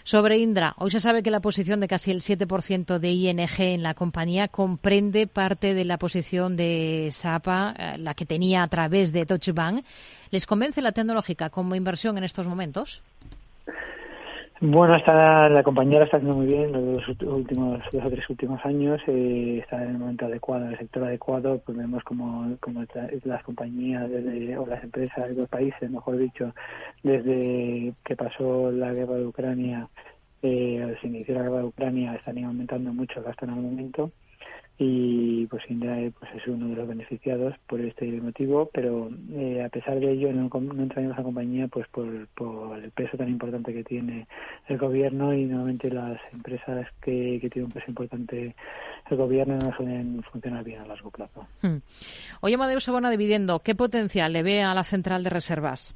[0.03, 3.83] Sobre Indra, hoy se sabe que la posición de casi el 7% de ING en
[3.83, 9.13] la compañía comprende parte de la posición de SAPA, eh, la que tenía a través
[9.13, 9.85] de Deutsche Bank.
[10.31, 13.01] ¿Les convence la tecnológica como inversión en estos momentos?
[14.63, 19.01] Bueno, está, la compañía está haciendo muy bien los últimos dos o tres últimos años.
[19.07, 21.59] Eh, está en el momento adecuado, en el sector adecuado.
[21.65, 22.85] Pues vemos como, como
[23.23, 24.07] las compañías
[24.59, 26.53] o las empresas de los países, mejor dicho,
[27.01, 29.87] desde que pasó la guerra de Ucrania,
[30.43, 34.11] eh, se inició la guerra de Ucrania, están aumentando mucho el gasto en el momento
[34.83, 39.69] y pues Indra pues es uno de los beneficiados por este motivo pero eh, a
[39.69, 43.83] pesar de ello no, no entrañamos a compañía pues por, el peso tan importante que
[43.83, 44.27] tiene
[44.67, 48.55] el gobierno y nuevamente las empresas que, tienen un peso importante
[49.07, 51.45] el gobierno no suelen funcionar bien a largo plazo.
[51.61, 51.77] Hmm.
[52.39, 55.95] Oye, Amadeus Sabona dividiendo, ¿qué potencial le ve a la central de reservas?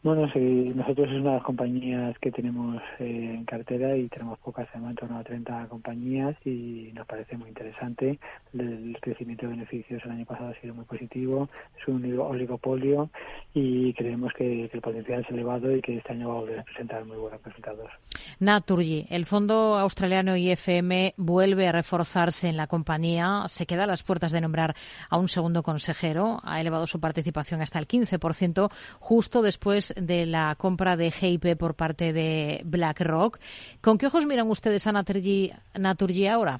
[0.00, 4.38] Bueno, sí, nosotros es una de las compañías que tenemos eh, en cartera y tenemos
[4.38, 8.18] pocas, en torno a 30 compañías y nos parece muy interesante.
[8.54, 11.48] El, crecimiento de beneficios el año pasado ha sido muy positivo,
[11.80, 13.10] es un oligopolio
[13.54, 16.64] y creemos que, el potencial es elevado y que este año va a volver a
[16.64, 17.90] presentar muy buenos resultados.
[18.38, 24.04] Naturgy, el fondo australiano IFM vuelve a reforzarse en la compañía, se queda a las
[24.04, 24.76] puertas de nombrar
[25.10, 30.54] a un segundo consejero, ha elevado su participación hasta el 15% justo después de la
[30.56, 33.38] compra de GIP por parte de BlackRock.
[33.80, 36.58] ¿Con qué ojos miran ustedes a Naturgy, ahora?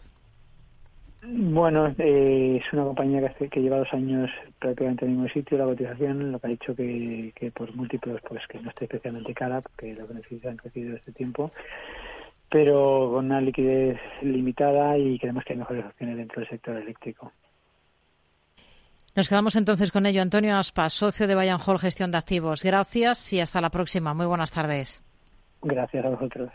[1.22, 5.64] Bueno, eh, es una compañía que, lleva dos años prácticamente en el mismo sitio, la
[5.64, 9.60] cotización, lo que ha dicho que, que por múltiplos, pues que no esté especialmente cara,
[9.60, 11.50] porque los beneficios han crecido este tiempo,
[12.50, 17.32] pero con una liquidez limitada y creemos que hay mejores opciones dentro del sector eléctrico.
[19.14, 20.22] Nos quedamos entonces con ello.
[20.22, 22.62] Antonio Aspas, socio de Bayern Gestión de Activos.
[22.62, 24.14] Gracias y hasta la próxima.
[24.14, 25.02] Muy buenas tardes.
[25.62, 26.50] Gracias a vosotros.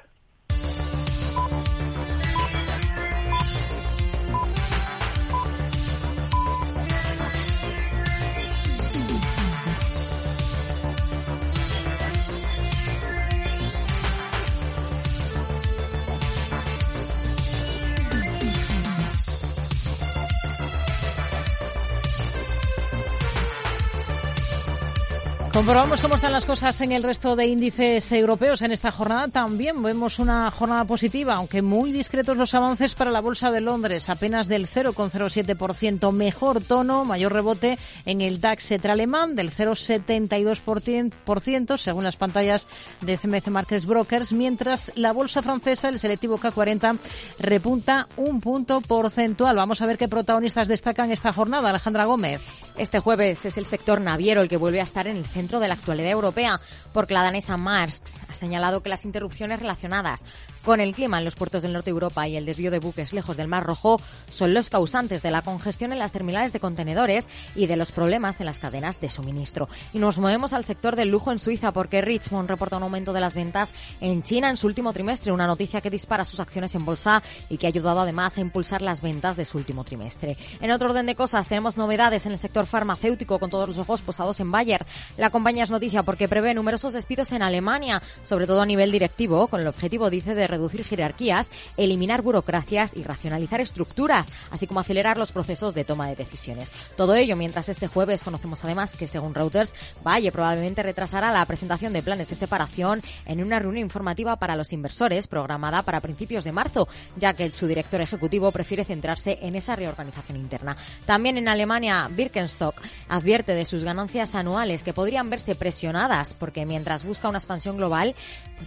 [25.53, 29.27] Comprobamos cómo están las cosas en el resto de índices europeos en esta jornada.
[29.27, 34.09] También vemos una jornada positiva, aunque muy discretos los avances para la Bolsa de Londres,
[34.09, 36.11] apenas del 0,07%.
[36.11, 42.67] Mejor tono, mayor rebote en el DAX alemán del 0,72%, según las pantallas
[43.01, 46.97] de CMC Markets Brokers, mientras la Bolsa francesa, el selectivo K40,
[47.37, 49.55] repunta un punto porcentual.
[49.55, 51.69] Vamos a ver qué protagonistas destacan esta jornada.
[51.69, 52.41] Alejandra Gómez.
[52.75, 55.67] Este jueves es el sector naviero el que vuelve a estar en el centro de
[55.67, 56.59] la actualidad europea,
[56.93, 60.23] porque la danesa Maersk ha señalado que las interrupciones relacionadas
[60.63, 63.13] con el clima en los puertos del norte de Europa y el desvío de buques
[63.13, 63.99] lejos del Mar Rojo
[64.29, 68.39] son los causantes de la congestión en las terminales de contenedores y de los problemas
[68.39, 69.67] en las cadenas de suministro.
[69.93, 73.21] Y nos movemos al sector del lujo en Suiza porque Richmond reporta un aumento de
[73.21, 76.85] las ventas en China en su último trimestre, una noticia que dispara sus acciones en
[76.85, 80.37] bolsa y que ha ayudado además a impulsar las ventas de su último trimestre.
[80.61, 84.01] En otro orden de cosas, tenemos novedades en el sector farmacéutico con todos los ojos
[84.01, 84.85] posados en Bayer.
[85.17, 89.47] La compañía es noticia porque prevé numerosos despidos en Alemania, sobre todo a nivel directivo,
[89.47, 95.17] con el objetivo, dice, de reducir jerarquías, eliminar burocracias y racionalizar estructuras, así como acelerar
[95.17, 96.71] los procesos de toma de decisiones.
[96.95, 99.73] Todo ello mientras este jueves conocemos además que, según Reuters,
[100.05, 104.73] Valle probablemente retrasará la presentación de planes de separación en una reunión informativa para los
[104.73, 109.75] inversores programada para principios de marzo, ya que su director ejecutivo prefiere centrarse en esa
[109.75, 110.77] reorganización interna.
[111.05, 112.75] También en Alemania, Birkenstock
[113.09, 118.15] advierte de sus ganancias anuales que podrían verse presionadas porque mientras busca una expansión global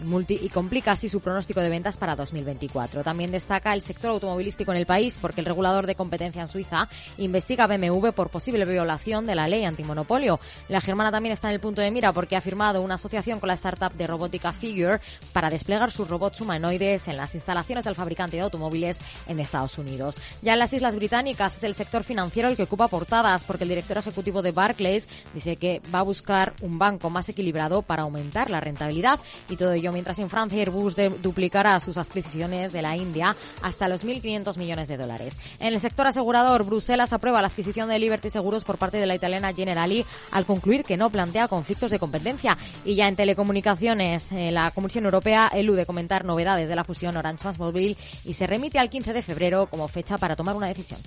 [0.03, 3.03] multi y complica así su pronóstico de ventas para 2024.
[3.03, 6.89] También destaca el sector automovilístico en el país porque el regulador de competencia en Suiza
[7.19, 10.41] investiga a BMW por posible violación de la ley antimonopolio.
[10.69, 13.49] La germana también está en el punto de mira porque ha firmado una asociación con
[13.49, 15.01] la startup de robótica Figure
[15.33, 20.21] para desplegar sus robots humanoides en las instalaciones del fabricante de automóviles en Estados Unidos.
[20.43, 23.71] Ya en las Islas Británicas es el sector financiero el que ocupa portadas porque el
[23.71, 28.51] director ejecutivo de Barclays dice que va a buscar un banco más equilibrado para aumentar
[28.51, 33.37] la rentabilidad y todo ello mientras en Francia Airbus duplicará sus adquisiciones de la India
[33.62, 35.38] hasta los 1.500 millones de dólares.
[35.59, 39.14] En el sector asegurador, Bruselas aprueba la adquisición de Liberty Seguros por parte de la
[39.14, 42.57] italiana Generali al concluir que no plantea conflictos de competencia.
[42.85, 47.46] Y ya en telecomunicaciones, eh, la Comisión Europea elude comentar novedades de la fusión Orange
[47.59, 51.01] Mobile y se remite al 15 de febrero como fecha para tomar una decisión.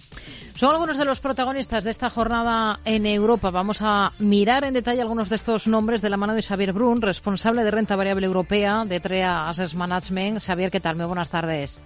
[0.56, 3.50] Son algunos de los protagonistas de esta jornada en Europa.
[3.50, 7.02] Vamos a mirar en detalle algunos de estos nombres de la mano de Xavier Brun,
[7.02, 10.40] responsable de renta variable europea de TREA Assets Management.
[10.40, 10.96] Xavier, ¿qué tal?
[10.96, 11.82] Muy buenas tardes.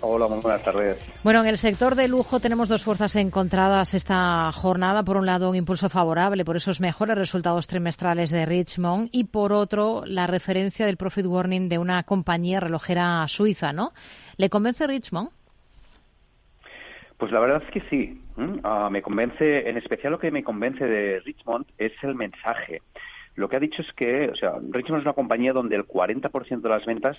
[0.00, 0.98] Hola, muy buenas tardes.
[1.22, 5.02] Bueno, en el sector de lujo tenemos dos fuerzas encontradas esta jornada.
[5.02, 9.52] Por un lado, un impulso favorable por esos mejores resultados trimestrales de Richmond y por
[9.52, 13.92] otro, la referencia del profit warning de una compañía relojera suiza, ¿no?
[14.36, 15.30] ¿Le convence Richmond?
[17.16, 18.20] Pues la verdad es que sí.
[18.62, 22.82] Ah, me convence, en especial lo que me convence de Richmond es el mensaje.
[23.36, 26.60] Lo que ha dicho es que, o sea, Richmond es una compañía donde el 40%
[26.60, 27.16] de las ventas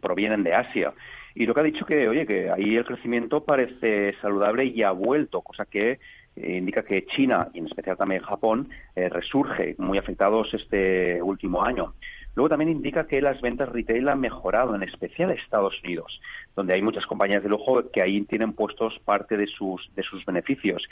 [0.00, 0.92] provienen de Asia.
[1.34, 4.92] Y lo que ha dicho que, oye, que ahí el crecimiento parece saludable y ha
[4.92, 5.98] vuelto, cosa que
[6.36, 11.94] indica que China y en especial también Japón resurge muy afectados este último año.
[12.34, 16.20] Luego también indica que las ventas retail han mejorado, en especial en Estados Unidos,
[16.56, 20.24] donde hay muchas compañías de lujo que ahí tienen puestos parte de sus, de sus
[20.24, 20.82] beneficios.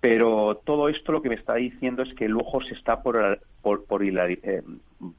[0.00, 3.40] Pero todo esto lo que me está diciendo es que el lujo se está por,
[3.62, 4.62] por, eh,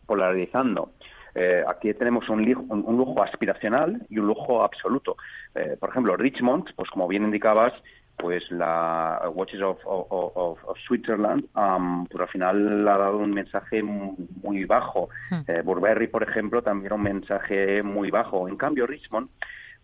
[0.05, 0.91] polarizando.
[1.35, 5.17] Eh, aquí tenemos un, lujo aspiracional y un lujo absoluto.
[5.53, 7.73] Eh, por ejemplo, Richmond, pues como bien indicabas,
[8.17, 14.65] pues la Watches of, of, Switzerland, um, pues al final ha dado un mensaje muy
[14.65, 15.09] bajo.
[15.29, 15.41] Hmm.
[15.47, 18.47] Eh, Burberry, por ejemplo, también un mensaje muy bajo.
[18.47, 19.29] En cambio, Richmond,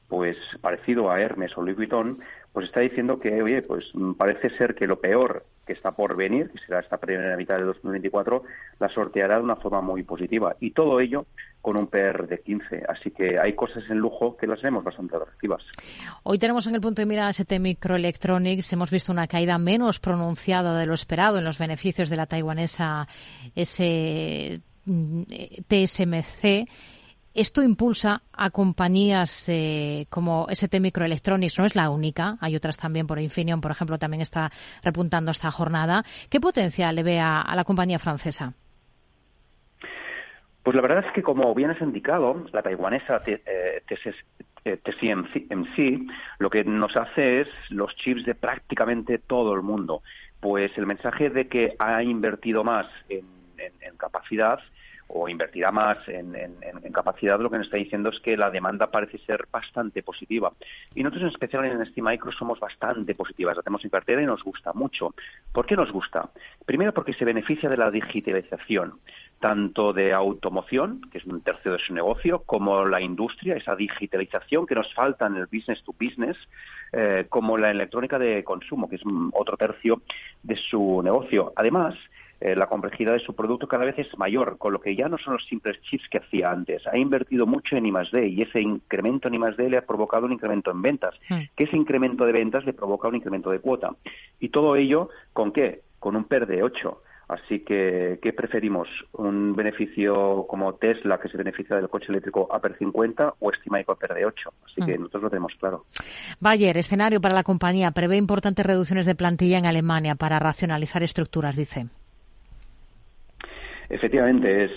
[0.07, 2.17] pues parecido a Hermes o Louis Vuitton,
[2.51, 6.49] pues está diciendo que, oye, pues parece ser que lo peor que está por venir,
[6.49, 8.43] que será esta primera mitad de 2024,
[8.79, 10.55] la sorteará de una forma muy positiva.
[10.59, 11.25] Y todo ello
[11.61, 12.83] con un PR de 15.
[12.89, 15.63] Así que hay cosas en lujo que las vemos bastante atractivas.
[16.23, 18.73] Hoy tenemos en el punto de mira ST Microelectronics.
[18.73, 23.07] Hemos visto una caída menos pronunciada de lo esperado en los beneficios de la taiwanesa
[25.67, 26.67] TSMC.
[27.35, 33.07] Esto impulsa a compañías eh, como ST Microelectronics, no es la única, hay otras también,
[33.07, 34.51] por Infineon, por ejemplo, también está
[34.83, 36.03] repuntando esta jornada.
[36.29, 38.53] ¿Qué potencial le ve a, la compañía francesa?
[40.61, 43.35] Pues la verdad es que, como bien has indicado, la taiwanesa TSMC
[45.77, 46.05] eh,
[46.37, 50.03] lo que nos hace es los chips de prácticamente todo el mundo.
[50.39, 53.25] Pues el mensaje de que ha invertido más en
[53.97, 54.59] capacidad
[55.15, 56.33] o invertirá más en,
[56.91, 60.51] capacidad, lo que nos está diciendo es que la demanda parece ser bastante positiva.
[60.95, 64.73] Y nosotros en especial en STMicro somos bastante positivas, la tenemos en y nos gusta
[64.73, 65.13] mucho.
[65.51, 66.29] ¿Por qué nos gusta?
[66.65, 68.99] Primero porque se beneficia de la digitalización,
[69.39, 74.65] tanto de automoción, que es un tercio de su negocio, como la industria, esa digitalización
[74.65, 76.37] que nos falta en el business to business,
[76.91, 79.03] eh, como la electrónica de consumo, que es
[79.33, 80.01] otro tercio
[80.41, 81.53] de su negocio.
[81.55, 81.95] Además,
[82.43, 85.17] eh, la complejidad de su producto cada vez es mayor, con lo que ya no
[85.17, 86.85] son los simples chips que hacía antes.
[86.87, 88.27] Ha invertido mucho en I+.D.
[88.27, 89.69] y ese incremento en I+.D.
[89.69, 91.39] le ha provocado un incremento en ventas, hmm.
[91.55, 93.95] que ese incremento de ventas le provoca un incremento de cuota.
[94.41, 95.83] Y todo ello, ¿con qué?
[95.99, 97.01] Con un PER de 8.
[97.29, 98.89] Así que, ¿qué preferimos?
[99.13, 103.93] ¿Un beneficio como Tesla, que se beneficia del coche eléctrico a PER 50 o Estimaico
[103.93, 104.53] a PER de 8?
[104.65, 104.99] Así que hmm.
[104.99, 105.85] nosotros lo tenemos claro.
[106.41, 111.55] Bayer, escenario para la compañía, prevé importantes reducciones de plantilla en Alemania para racionalizar estructuras,
[111.55, 111.87] dice.
[113.93, 114.69] Efectivamente,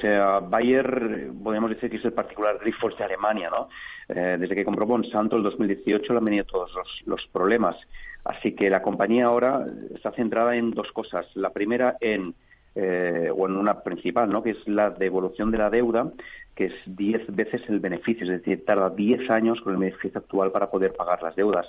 [0.51, 3.71] Bayer, podemos decir que es el particular Grifols de Alemania, ¿no?
[4.09, 6.71] Eh, desde que compró Monsanto el 2018 le han venido todos
[7.07, 7.77] los, problemas.
[8.25, 9.65] Así que la compañía ahora
[9.95, 11.27] está centrada en dos cosas.
[11.35, 12.35] La primera en,
[12.75, 14.43] eh, o en una principal, ¿no?
[14.43, 16.13] Que es la devolución de la deuda,
[16.55, 20.53] que es 10 veces el beneficio, es decir, tarda 10 años con el beneficio actual
[20.53, 21.67] para poder pagar las deudas.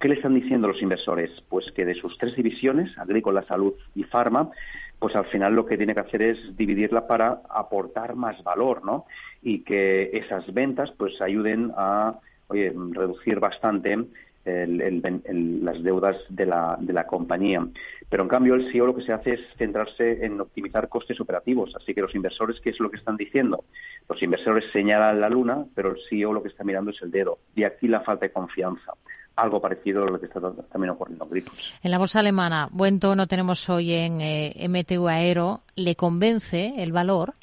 [0.00, 1.30] ¿Qué le están diciendo los inversores?
[1.48, 4.50] Pues que de sus tres divisiones, agrícola, salud y farma,
[4.98, 9.06] pues al final lo que tiene que hacer es dividirla para aportar más valor, ¿no?
[9.42, 12.18] Y que esas ventas pues ayuden a
[12.48, 14.06] reducir bastante
[14.44, 17.66] las deudas de la, de la compañía.
[18.08, 21.74] Pero en cambio el CEO lo que se hace es centrarse en optimizar costes operativos.
[21.74, 23.64] Así que los inversores, ¿qué es lo que están diciendo?
[24.08, 27.38] Los inversores señalan la luna, pero el CEO lo que está mirando es el dedo.
[27.56, 28.92] Y aquí la falta de confianza
[29.36, 31.74] algo parecido a lo que está también ocurriendo en Grifos.
[31.82, 35.60] En la bolsa alemana, buen tono tenemos hoy en eh, MTU Aero.
[35.76, 37.34] ¿Le convence el valor?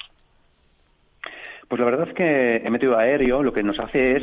[1.68, 4.22] Pues la verdad es que MTU Aéreo lo que nos hace es,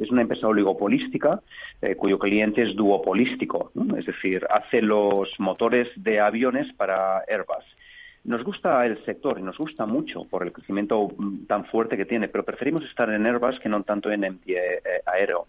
[0.00, 1.40] es una empresa oligopolística
[1.80, 7.64] eh, cuyo cliente es duopolístico, es decir, hace los motores de aviones para Airbus.
[8.24, 12.04] Nos gusta el sector y nos gusta mucho por el crecimiento mm, tan fuerte que
[12.04, 15.46] tiene, pero preferimos estar en Airbus que no tanto en MT eh, Aero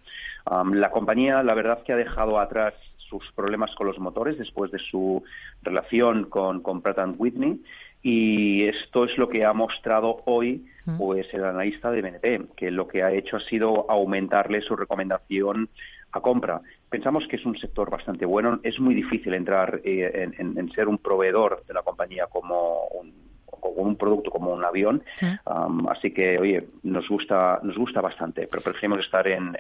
[0.74, 4.80] la compañía, la verdad, que ha dejado atrás sus problemas con los motores después de
[4.80, 5.24] su
[5.62, 7.62] relación con, con Pratt Whitney
[8.02, 10.66] y esto es lo que ha mostrado hoy
[10.98, 15.70] pues el analista de BNP, que lo que ha hecho ha sido aumentarle su recomendación
[16.12, 16.62] a compra.
[16.94, 18.60] Pensamos que es un sector bastante bueno.
[18.62, 23.12] Es muy difícil entrar eh, en, ser un proveedor de la compañía como un
[23.48, 25.04] con un producto como un avión.
[25.90, 29.56] así que, oye, nos gusta, nos gusta bastante, pero preferimos estar en,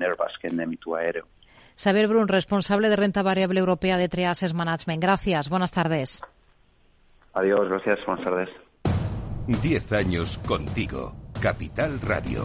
[0.00, 1.26] Airbus que en Emitu Aéreo.
[1.74, 5.02] Saber Brun, responsable de renta variable europea de Triases Management.
[5.02, 5.50] Gracias.
[5.50, 6.22] Buenas tardes.
[7.34, 7.98] Adiós, gracias.
[8.06, 8.48] Buenas tardes.
[9.60, 11.16] Diez años contigo.
[11.42, 12.44] Capital Radio.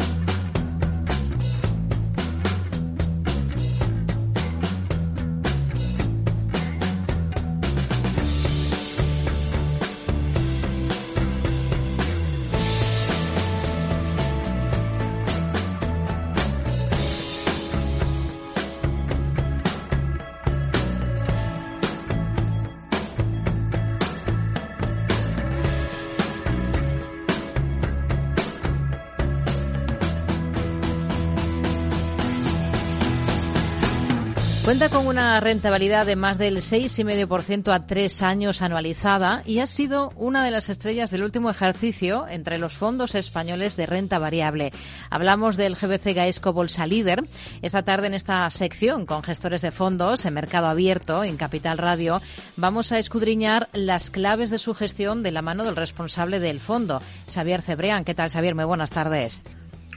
[34.71, 40.13] Cuenta con una rentabilidad de más del 6,5% a tres años anualizada y ha sido
[40.15, 44.71] una de las estrellas del último ejercicio entre los fondos españoles de renta variable.
[45.09, 47.21] Hablamos del GBC Gaesco Bolsa Líder.
[47.61, 52.21] Esta tarde en esta sección con gestores de fondos en Mercado Abierto, en Capital Radio,
[52.55, 57.01] vamos a escudriñar las claves de su gestión de la mano del responsable del fondo,
[57.29, 58.05] Xavier Cebrián.
[58.05, 58.55] ¿Qué tal, Xavier?
[58.55, 59.43] Muy buenas tardes.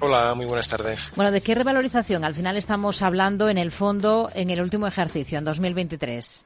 [0.00, 1.12] Hola, muy buenas tardes.
[1.16, 5.38] Bueno, ¿de qué revalorización al final estamos hablando en el fondo en el último ejercicio,
[5.38, 6.44] en 2023?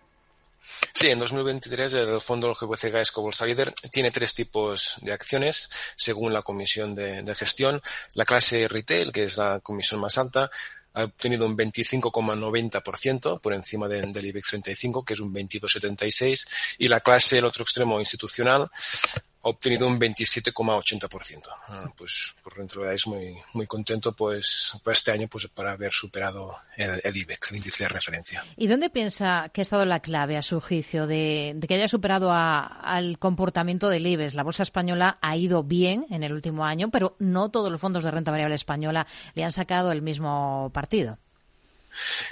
[0.92, 6.32] Sí, en 2023 el fondo GBC Gaesco Bolsa Líder tiene tres tipos de acciones según
[6.32, 7.80] la comisión de, de, gestión.
[8.14, 10.50] La clase retail, que es la comisión más alta,
[10.94, 16.88] ha obtenido un 25,90% por encima de, del IBEX 35, que es un 22,76, y
[16.88, 18.68] la clase, el otro extremo institucional,
[19.48, 21.42] ha obtenido un 27,80%.
[21.68, 25.48] Ah, pues por dentro de ahí es muy, muy contento pues por este año pues
[25.48, 28.44] para haber superado el, el, IBEX, el índice de referencia.
[28.56, 31.88] ¿Y dónde piensa que ha estado la clave a su juicio de, de que haya
[31.88, 34.34] superado a, al comportamiento del IBEX?
[34.34, 38.04] La bolsa española ha ido bien en el último año, pero no todos los fondos
[38.04, 41.18] de renta variable española le han sacado el mismo partido.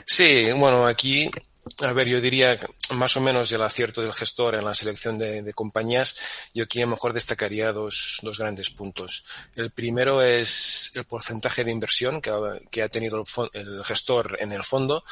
[0.05, 1.31] Sí, bueno, aquí
[1.79, 2.59] a ver, yo diría
[2.95, 6.49] más o menos el acierto del gestor en la selección de, compañías.
[6.55, 9.25] Yo aquí a lo mejor destacaría dos, dos, grandes puntos.
[9.57, 12.39] El primero es el porcentaje de inversión que ha,
[12.71, 15.05] que ha tenido el, el, gestor en el fondo,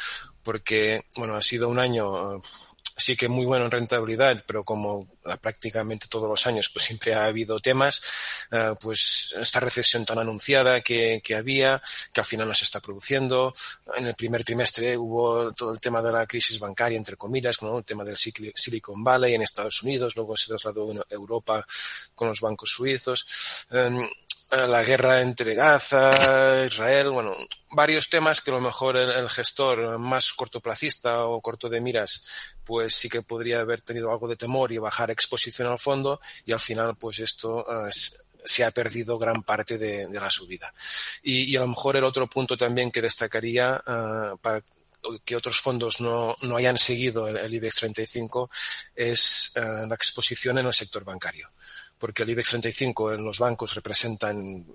[0.43, 2.41] porque, bueno, ha sido un año
[2.97, 5.09] sí que muy bueno en rentabilidad, pero como
[5.41, 10.81] prácticamente todos los años pues siempre ha habido temas, uh, pues esta recesión tan anunciada
[10.81, 11.83] que, que, había,
[12.13, 13.55] que al final no se está produciendo.
[13.97, 17.79] En el primer trimestre hubo todo el tema de la crisis bancaria, entre comillas, ¿no?
[17.79, 21.67] el tema del Silicon Valley en Estados Unidos, luego se trasladó en Europa
[22.15, 23.67] con los bancos suizos.
[23.71, 24.07] Um,
[24.57, 27.37] la guerra entre Gaza, Israel, bueno,
[27.71, 32.95] varios temas que a lo mejor el, gestor más cortoplacista o corto de miras, pues
[32.95, 36.61] sí que podría haber tenido algo de temor y bajar exposición al fondo y al
[36.61, 37.91] final pues esto uh,
[38.45, 40.73] se ha perdido gran parte de, la subida.
[41.23, 44.63] Y, a lo mejor el otro punto también que destacaría uh, para
[45.25, 48.51] que otros fondos no, no hayan seguido el, el, IBEX 35
[48.95, 51.51] es la exposición en el sector bancario
[52.05, 54.67] porque el IBEX 35 en los bancos representan,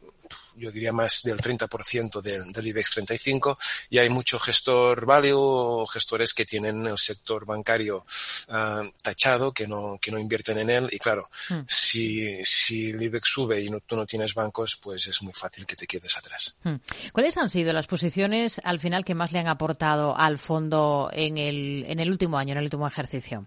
[0.56, 3.60] yo diría, más del 30% del, del IBEX 35
[3.92, 8.04] y hay mucho gestor value o gestores que tienen el sector bancario
[8.48, 11.60] uh, tachado, que no, que no invierten en él y claro, mm.
[11.68, 15.68] si, si el IBEX sube y no, tú no tienes bancos, pues es muy fácil
[15.68, 16.58] que te quedes atrás.
[16.64, 16.78] Mm.
[17.14, 21.38] ¿Cuáles han sido las posiciones al final que más le han aportado al fondo en
[21.38, 23.46] el, en el último año, en el último ejercicio?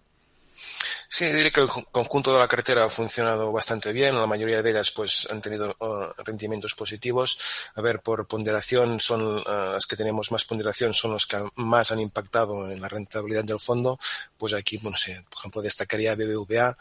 [1.15, 4.17] Sí, diré que el conjunto de la cartera ha funcionado bastante bien.
[4.17, 7.71] La mayoría de ellas, pues, han tenido uh, rendimientos positivos.
[7.75, 11.93] A ver, por ponderación, son uh, las que tenemos más ponderación, son los que más
[11.93, 13.99] han impactado en la rentabilidad del fondo.
[14.39, 16.79] Pues aquí, bueno, sé, por ejemplo, destacaría BBVA.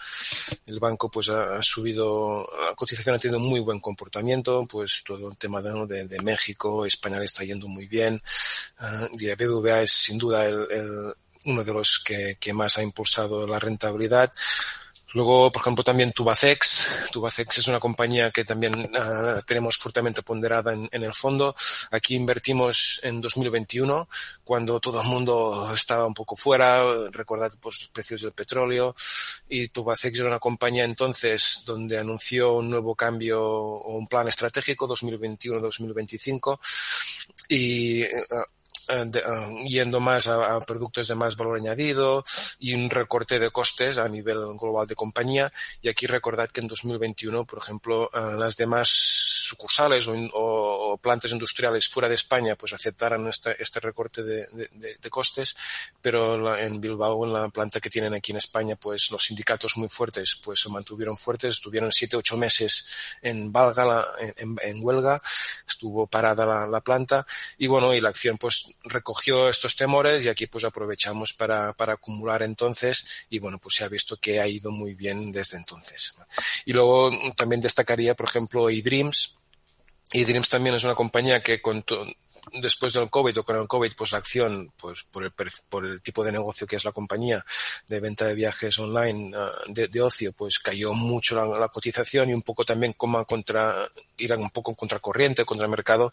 [0.65, 4.65] El banco, pues, ha, subido, la cotización ha tenido muy buen comportamiento.
[4.65, 8.21] Pues, todo el tema de, de, de México, España está yendo muy bien.
[8.79, 11.13] Uh, diré, BBVA es sin duda el, el
[11.45, 14.31] uno de los que, que más ha impulsado la rentabilidad.
[15.13, 17.09] Luego, por ejemplo, también Tubacex.
[17.11, 21.53] Tubacex es una compañía que también uh, tenemos fuertemente ponderada en, en, el fondo.
[21.91, 24.07] Aquí invertimos en 2021,
[24.43, 27.09] cuando todo el mundo estaba un poco fuera.
[27.11, 28.95] Recordad pues, los precios del petróleo.
[29.49, 34.87] Y Tubacex era una compañía entonces donde anunció un nuevo cambio o un plan estratégico
[34.87, 36.57] 2021-2025.
[37.49, 38.07] Y uh,
[39.67, 42.23] yendo más a, productos de más valor añadido
[42.59, 45.51] y un recorte de costes a nivel global de compañía.
[45.81, 52.09] Y aquí recordad que en 2021, por ejemplo, las demás sucursales o, plantas industriales fuera
[52.09, 55.55] de España pues aceptaran este, este recorte de, costes,
[56.01, 59.89] pero en Bilbao, en la planta que tienen aquí en España, pues los sindicatos muy
[59.89, 62.87] fuertes pues se mantuvieron fuertes, estuvieron siete, ocho meses
[63.21, 64.05] en valga,
[64.37, 65.19] en, huelga,
[65.67, 67.25] estuvo parada la, la, planta
[67.57, 71.93] y bueno, y la acción pues recogió estos temores y aquí pues aprovechamos para, para
[71.93, 76.15] acumular entonces y bueno, pues se ha visto que ha ido muy bien desde entonces.
[76.65, 79.37] Y luego también destacaría, por ejemplo, eDreams,
[80.13, 81.83] y Dreams también es una compañía que con,
[82.53, 85.31] después del COVID o con el COVID, pues la acción, pues por el,
[85.69, 87.43] por el tipo de negocio que es la compañía
[87.87, 92.41] de venta de viajes online ah, de, ocio, pues cayó mucho la, cotización y un
[92.41, 93.87] poco también como contra,
[94.17, 96.11] ir un poco contracorriente, contra el mercado,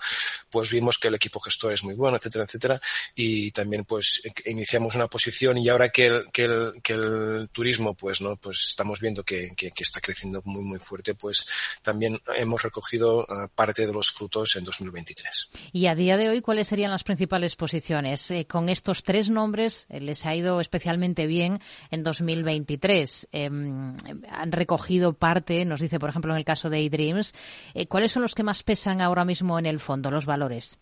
[0.51, 2.81] pues vimos que el equipo gestor es muy bueno, etcétera, etcétera,
[3.15, 7.95] y también pues iniciamos una posición y ahora que el, que el, que el turismo,
[7.95, 11.47] pues no, pues estamos viendo que, que, está creciendo muy, muy fuerte, pues
[11.83, 15.51] también hemos recogido ah, parte de los frutos en 2023.
[15.73, 18.31] Y a día de hoy, ¿cuáles serían las principales posiciones?
[18.31, 21.61] Eh, con estos tres nombres eh, les ha ido especialmente bien
[21.91, 23.29] en 2023.
[23.33, 23.97] Em,
[24.29, 27.35] han recogido parte, nos dice, por ejemplo, en el caso de eDreams.
[27.73, 30.79] Eh, ¿Cuáles son los que más pesan ahora mismo en el fondo, los valores?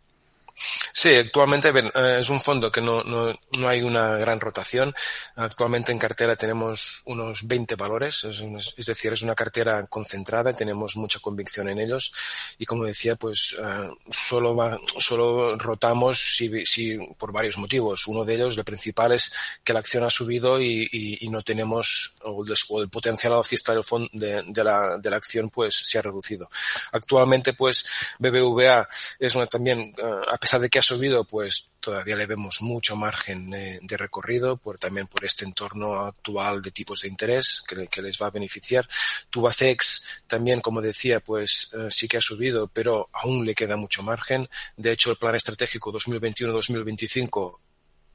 [0.57, 4.95] Sí, actualmente eh, es un fondo que no, no, no, hay una gran rotación.
[5.35, 11.21] Actualmente en cartera tenemos unos 20 valores, es, decir, es una cartera concentrada, tenemos mucha
[11.21, 12.15] convicción en ellos
[12.59, 18.07] y como decía, pues uh, solo, va, solo rotamos si, si, por varios motivos.
[18.07, 19.33] Uno de ellos, el principal, es
[19.63, 22.43] que la acción ha subido y, y, y no tenemos, o
[22.81, 26.49] el, potencial alcista del fondo, de, de, la, de la acción pues se ha reducido.
[26.93, 27.87] Actualmente pues
[28.19, 28.89] BBVA
[29.19, 33.51] es una también, a pesar de que ha subido, pues todavía le vemos mucho margen
[33.51, 38.29] de, recorrido, por, también por este entorno actual de tipos de interés que, les va
[38.29, 38.89] a beneficiar.
[39.29, 44.05] Tubacex también, como decía, pues eh, sí que ha subido, pero aún le queda mucho
[44.05, 44.49] margen.
[44.77, 47.59] De hecho, el plan estratégico 2021-2025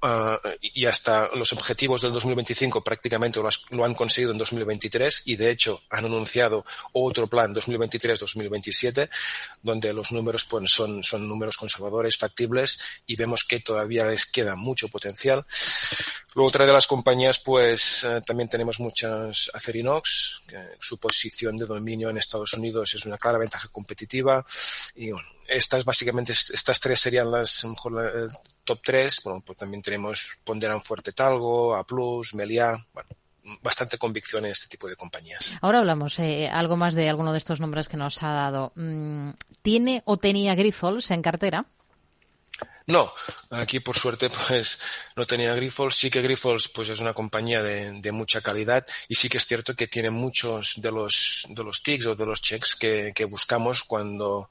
[0.04, 5.52] Uh, y hasta los objetivos del 2025 prácticamente lo, han conseguido en 2023 y de
[5.52, 9.08] hecho han anunciado otro plan 2023-2027
[9.62, 14.56] donde los números pues, son, son números conservadores, factibles y vemos que todavía les queda
[14.56, 15.46] mucho potencial.
[16.34, 21.68] Luego otra de las compañías pues uh, también tenemos muchas Acerinox, que su posición de
[21.68, 24.44] dominio en Estados Unidos es una clara ventaja competitiva
[24.96, 28.30] y bueno, estas básicamente, estas tres serían las, mejor,
[28.64, 33.10] top 3, bueno, pues también tenemos Ponderan Fuerte Talgo, A Plus, Meliá, bueno,
[33.62, 35.54] bastante convicción en este tipo de compañías.
[35.62, 38.72] Ahora hablamos eh, algo más de alguno de estos nombres que nos ha dado.
[38.76, 39.32] Mm,
[39.62, 41.66] ¿Tiene o tenía Grifols en cartera?
[42.88, 43.14] No,
[43.52, 44.80] aquí por suerte pues
[45.16, 45.96] no tenía Grifols.
[45.96, 49.46] Sí que Grifols pues es una compañía de, de, mucha calidad y sí que es
[49.46, 53.26] cierto que tiene muchos de los de los tics o de los checks que, que
[53.26, 54.50] buscamos cuando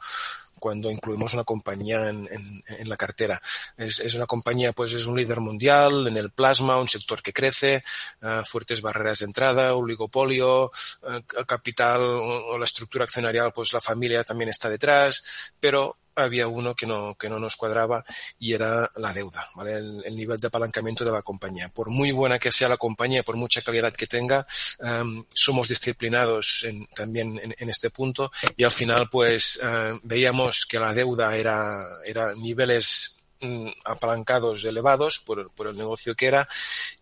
[0.61, 3.41] cuando incluimos una compañía en, en, en la cartera.
[3.77, 7.33] Es, es, una compañía, pues es un líder mundial en el plasma, un sector que
[7.33, 7.83] crece,
[8.23, 13.81] uh, fuertes barreras de entrada, oligopolio, uh, capital o, o la estructura accionarial, pues la
[13.81, 18.05] familia también está detrás, pero había uno que no, que no nos cuadraba
[18.39, 19.75] y era la deuda, ¿vale?
[19.75, 21.69] El, el, nivel de apalancamiento de la compañía.
[21.69, 24.47] Por muy buena que sea la compañía, por mucha calidad que tenga,
[24.81, 30.67] um, somos disciplinados en, también en, en, este punto y al final pues uh, veíamos
[30.69, 36.49] que la deuda era, era niveles mm, apalancados elevados por, por, el negocio que era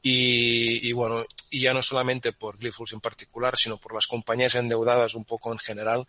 [0.03, 4.55] y, y, bueno, y ya no solamente por Glyphos en particular, sino por las compañías
[4.55, 6.07] endeudadas un poco en general,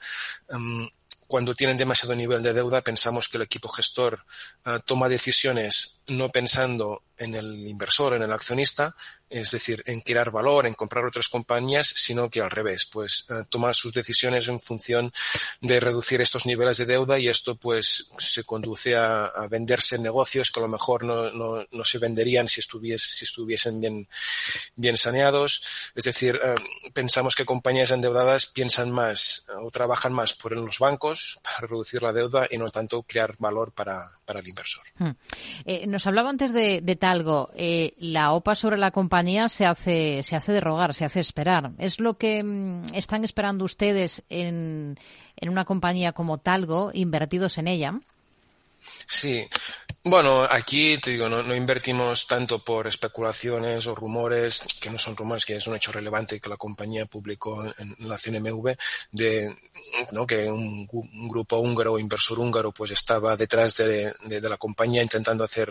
[0.50, 0.88] um,
[1.30, 4.26] cuando tienen demasiado nivel de deuda, pensamos que el equipo gestor
[4.66, 8.96] uh, toma decisiones no pensando en el inversor, en el accionista,
[9.30, 13.44] es decir, en crear valor, en comprar otras compañías, sino que al revés, pues eh,
[13.50, 15.12] toma sus decisiones en función
[15.62, 20.50] de reducir estos niveles de deuda y esto pues se conduce a, a venderse negocios
[20.50, 24.08] que a lo mejor no, no, no se venderían si, estuvies, si estuviesen bien,
[24.76, 25.92] bien saneados.
[25.94, 26.56] Es decir, eh,
[26.94, 32.14] pensamos que compañías endeudadas piensan más o trabajan más por los bancos para reducir la
[32.14, 34.84] deuda y no tanto crear valor para, para el inversor.
[34.98, 35.12] Hmm.
[35.66, 37.50] Eh, nos hablaba antes de, de Talgo.
[37.56, 41.72] Eh, la OPA sobre la compañía se hace, se hace de rogar, se hace esperar.
[41.78, 44.98] ¿Es lo que mm, están esperando ustedes en,
[45.36, 48.00] en una compañía como Talgo, invertidos en ella?
[48.80, 49.44] Sí,
[50.04, 55.46] Bueno, aquí te digo, no, invertimos tanto por especulaciones o rumores, que no son rumores,
[55.46, 58.78] que es un hecho relevante que la compañía publicó en, la CNMV,
[59.12, 59.54] de
[60.14, 60.26] ¿no?
[60.26, 60.88] que un,
[61.28, 65.70] grupo húngaro, inversor húngaro, pues estaba detrás de, de, de la compañía intentando hacer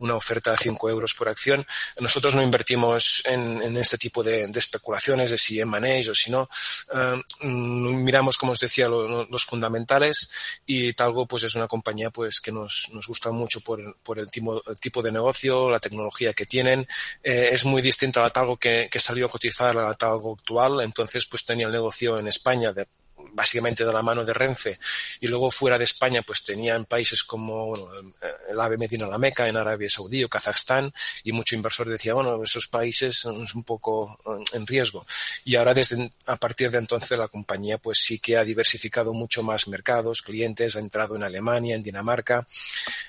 [0.00, 1.64] una oferta a 5 euros por acción.
[2.00, 6.30] Nosotros no invertimos en, en este tipo de, de, especulaciones de si manéis o si
[6.30, 6.48] no.
[6.92, 12.40] Uh, miramos, como os decía, lo, los fundamentales y Talgo pues es una compañía pues
[12.40, 16.32] que nos, nos gusta mucho por, por el, tipo, el, tipo, de negocio, la tecnología
[16.32, 16.86] que tienen.
[17.22, 20.36] Eh, es muy distinta a la Talgo que, que salió a cotizar a la Talgo
[20.38, 20.80] actual.
[20.80, 22.86] Entonces pues tenía el negocio en España de
[23.32, 24.78] básicamente de la mano de Renfe
[25.20, 28.12] y luego fuera de España pues tenían países como bueno,
[28.48, 30.92] el AVE Medina la Meca en Arabia Saudí o Kazajstán
[31.24, 34.18] y mucho inversor decía bueno esos países son un poco
[34.52, 35.06] en riesgo
[35.44, 39.42] y ahora desde a partir de entonces la compañía pues sí que ha diversificado mucho
[39.42, 42.46] más mercados clientes ha entrado en Alemania en Dinamarca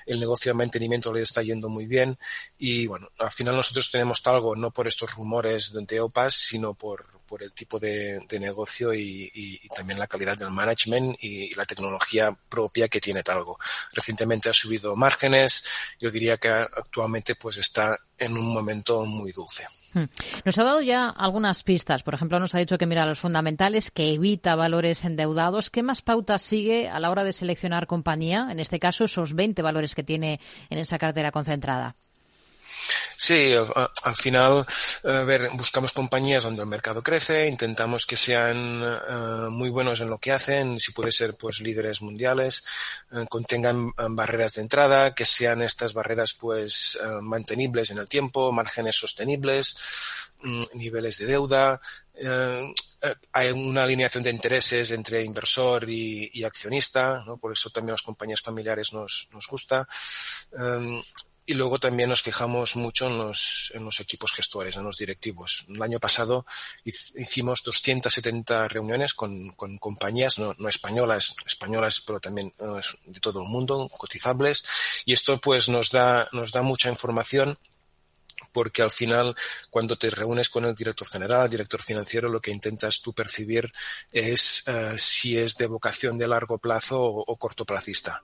[0.06, 2.18] el negocio de mantenimiento le está yendo muy bien
[2.58, 7.11] y bueno al final nosotros tenemos algo no por estos rumores de OPAS sino por
[7.32, 12.30] por el tipo de, negocio y, también la calidad del management y, y, la tecnología
[12.30, 13.58] propia que tiene Talgo.
[13.94, 15.64] Recientemente ha subido márgenes,
[15.98, 19.64] yo diría que actualmente pues está en un momento muy dulce.
[20.44, 22.02] Nos ha dado ya algunas pistas.
[22.02, 25.70] Por ejemplo, nos ha dicho que mira los fundamentales, que evita valores endeudados.
[25.70, 28.48] ¿Qué más pautas sigue a la hora de seleccionar compañía?
[28.50, 31.96] En este caso, esos 20 valores que tiene en esa cartera concentrada.
[33.24, 34.66] Sí, al, al final,
[35.04, 40.10] a ver, buscamos compañías donde el mercado crece, intentamos que sean uh, muy buenos en
[40.10, 42.64] lo que hacen, si puede ser, pues, líderes mundiales,
[43.12, 48.96] uh, contengan barreras de entrada, que sean estas barreras, pues, mantenibles en el tiempo, márgenes
[48.96, 51.80] sostenibles, um, niveles de deuda,
[53.32, 57.36] hay una alineación de intereses entre inversor y, accionista, ¿no?
[57.36, 59.86] por eso también las compañías familiares nos, nos gusta.
[61.44, 65.64] Y luego también nos fijamos mucho en los, en los equipos gestores, en los directivos.
[65.68, 66.46] El año pasado
[66.84, 73.42] hicimos 270 reuniones con, con compañías, no, no, españolas, españolas, pero también uh, de todo
[73.42, 74.64] el mundo, cotizables.
[75.04, 77.58] Y esto pues nos da, nos da mucha información
[78.52, 79.34] porque al final
[79.70, 83.72] cuando te reúnes con el director general, el director financiero, lo que intentas tú percibir
[84.12, 88.22] es uh, si es de vocación de largo plazo o, o cortoplacista.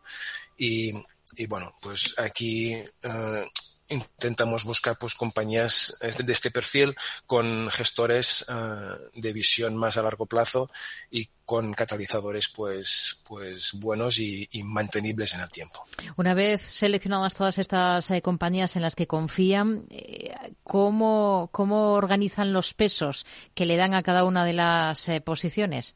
[0.56, 0.92] Y,
[1.36, 2.74] y bueno, pues aquí
[3.04, 3.44] uh,
[3.88, 6.94] intentamos buscar pues compañías de este perfil
[7.26, 10.70] con gestores uh, de visión más a largo plazo
[11.10, 15.86] y con catalizadores pues pues buenos y, mantenibles en el tiempo.
[16.16, 22.52] Una vez seleccionadas todas estas eh, compañías en las que confían, eh, ¿cómo, ¿cómo organizan
[22.52, 23.24] los pesos
[23.54, 25.94] que le dan a cada una de las eh, posiciones?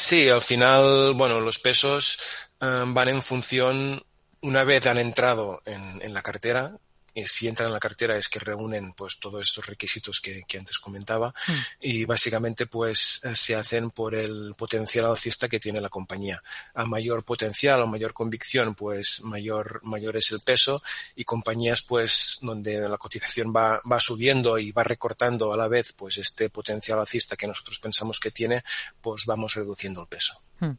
[0.00, 2.20] Sí, al final, bueno, los pesos
[2.60, 4.00] um, van en función,
[4.40, 6.78] una vez han entrado en, en la cartera,
[7.18, 10.58] y si entran en la cartera es que reúnen pues todos estos requisitos que, que
[10.58, 11.52] antes comentaba mm.
[11.80, 16.42] y básicamente pues se hacen por el potencial alcista que tiene la compañía.
[16.74, 20.82] A mayor potencial o mayor convicción pues mayor, mayor es el peso
[21.16, 25.92] y compañías pues donde la cotización va, va subiendo y va recortando a la vez
[25.92, 28.62] pues este potencial alcista que nosotros pensamos que tiene
[29.00, 30.47] pues vamos reduciendo el peso.
[30.60, 30.72] Hmm.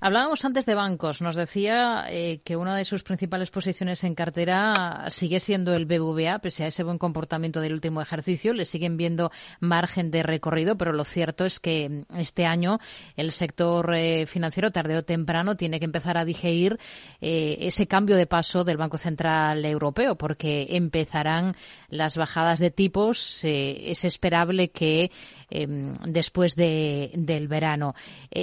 [0.00, 1.20] Hablábamos antes de bancos.
[1.20, 6.38] Nos decía eh, que una de sus principales posiciones en cartera sigue siendo el BBVA,
[6.38, 8.54] pese a ese buen comportamiento del último ejercicio.
[8.54, 12.78] Le siguen viendo margen de recorrido, pero lo cierto es que este año
[13.16, 16.78] el sector eh, financiero, tarde o temprano, tiene que empezar a digerir
[17.20, 21.56] eh, ese cambio de paso del Banco Central Europeo, porque empezarán
[21.88, 23.44] las bajadas de tipos.
[23.44, 25.10] es esperable que
[25.50, 27.94] después de, del verano.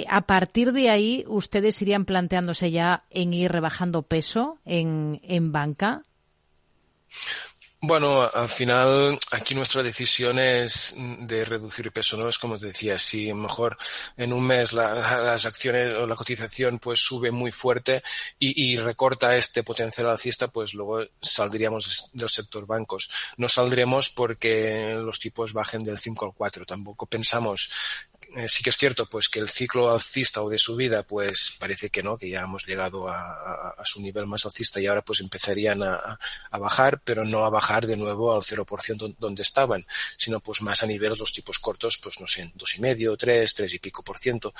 [0.08, 6.02] a partir de ahí, ¿ustedes irían planteándose ya en ir rebajando peso en, en banca?
[7.80, 12.28] Bueno, al final aquí nuestra decisión es de reducir peso, ¿no?
[12.28, 13.78] Es como te decía, si mejor
[14.16, 18.02] en un mes la, las acciones o la cotización pues sube muy fuerte
[18.40, 23.12] y, recorta este potencial alcista, pues luego saldríamos del sector bancos.
[23.36, 26.66] No saldremos porque los tipos bajen del 5 al 4.
[26.66, 27.70] Tampoco pensamos
[28.36, 31.88] eh, sí que es cierto pues que el ciclo alcista o de subida pues parece
[31.88, 35.82] que no, que ya hemos llegado a, su nivel más alcista y ahora pues empezarían
[35.82, 36.18] a,
[36.50, 39.86] a, bajar, pero no a bajar de nuevo al 0% donde estaban,
[40.18, 43.54] sino pues más a niveles los tipos cortos, pues no sé, dos y medio, tres,
[43.54, 44.52] tres y pico por ciento.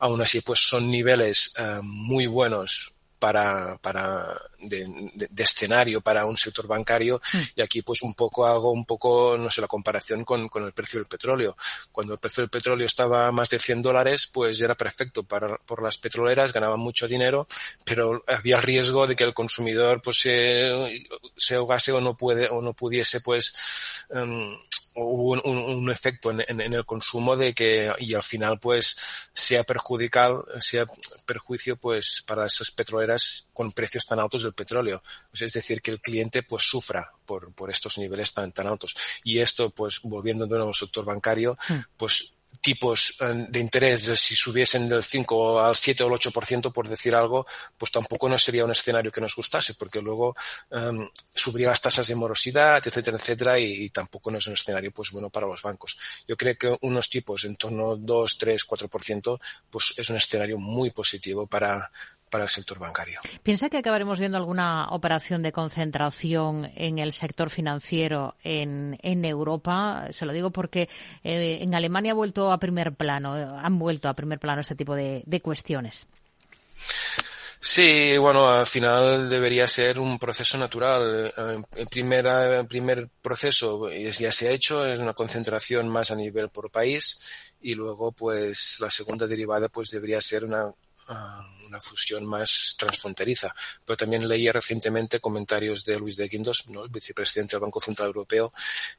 [0.00, 6.66] Aún así pues son niveles uh, muy buenos para, para de, escenario para un sector
[6.66, 7.38] bancario mm.
[7.54, 10.72] y aquí pues un poco hago un poco, no sé, la comparación con, con el
[10.72, 11.56] precio del petróleo.
[11.92, 15.56] Cuando el precio del petróleo estaba a más de 100 dólares, pues era perfecto para,
[15.58, 17.46] por las petroleras, ganaban mucho dinero,
[17.84, 21.06] pero había riesgo de que el consumidor pues se,
[21.36, 24.52] se ahogase o no puede, o no pudiese pues um,
[24.94, 29.30] hubo un, un, efecto en, en, en, el consumo de que y al final pues
[29.32, 30.84] sea perjudicial sea
[31.24, 36.00] perjuicio pues para esas petroleras con precios tan altos del petróleo es decir que el
[36.00, 40.56] cliente pues sufra por, por estos niveles tan tan altos y esto pues volviendo de
[40.56, 41.78] nuevo al sector bancario hmm.
[41.96, 46.88] pues tipos eh, de interés, si subiesen del 5 al 7 o el 8%, por
[46.88, 47.46] decir algo,
[47.76, 50.34] pues tampoco no sería un escenario que nos gustase, porque luego
[50.70, 54.92] um, subiría las tasas de morosidad, etcétera, etcétera, y, y, tampoco no es un escenario
[54.92, 55.98] pues bueno para los bancos.
[56.26, 59.40] Yo creo que unos tipos en torno a 2, 3, 4%,
[59.70, 61.90] pues es un escenario muy positivo para,
[62.32, 63.20] para el sector bancario.
[63.42, 70.06] ¿Piensa que acabaremos viendo alguna operación de concentración en el sector financiero en, en Europa?
[70.10, 70.88] Se lo digo porque
[71.22, 74.94] eh, en Alemania ha vuelto a primer plano, han vuelto a primer plano este tipo
[74.96, 76.08] de, de cuestiones.
[77.60, 81.32] Sí, bueno, al final debería ser un proceso natural.
[81.76, 86.48] El primer, el primer proceso ya se ha hecho, es una concentración más a nivel
[86.48, 92.26] por país y luego pues la segunda derivada pues debería ser una uh, una fusión
[92.26, 93.54] más transfronteriza.
[93.84, 96.84] Pero también leía recientemente comentarios de Luis de Guindos, ¿no?
[96.84, 98.52] el vicepresidente del Banco Central Europeo,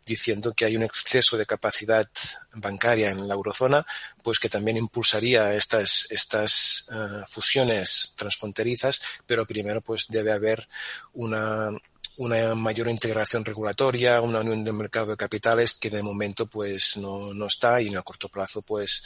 [0.04, 2.10] diciendo que hay un exceso de capacidad
[2.54, 3.86] bancaria en la eurozona,
[4.24, 10.68] pues que también impulsaría estas, estas uh, fusiones transfronterizas, pero primero pues debe haber
[11.14, 11.72] una
[12.18, 17.34] una mayor integración regulatoria, una unión del mercado de capitales que de momento pues no,
[17.34, 19.04] no está y en el corto plazo pues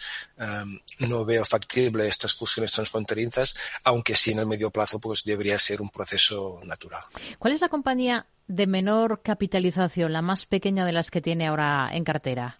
[0.99, 5.81] no veo factible estas fusiones transfronterizas, aunque sí en el medio plazo pues debería ser
[5.81, 7.03] un proceso natural.
[7.39, 11.89] ¿Cuál es la compañía de menor capitalización, la más pequeña de las que tiene ahora
[11.91, 12.59] en cartera?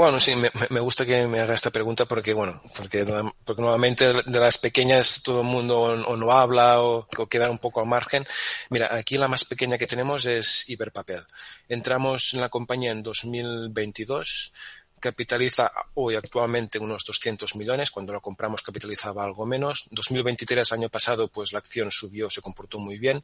[0.00, 3.04] Bueno, sí, me, me, gusta que me haga esta pregunta porque, bueno, porque,
[3.44, 7.58] porque normalmente de las pequeñas todo el mundo o, no habla o, o, queda un
[7.58, 8.26] poco al margen.
[8.70, 11.26] Mira, aquí la más pequeña que tenemos es Iberpapel.
[11.68, 14.54] Entramos en la compañía en 2022
[15.00, 19.88] capitaliza hoy actualmente unos 200 millones, cuando lo compramos capitalizaba algo menos.
[19.90, 23.22] 2023, año pasado, pues la acción subió, se comportó muy bien.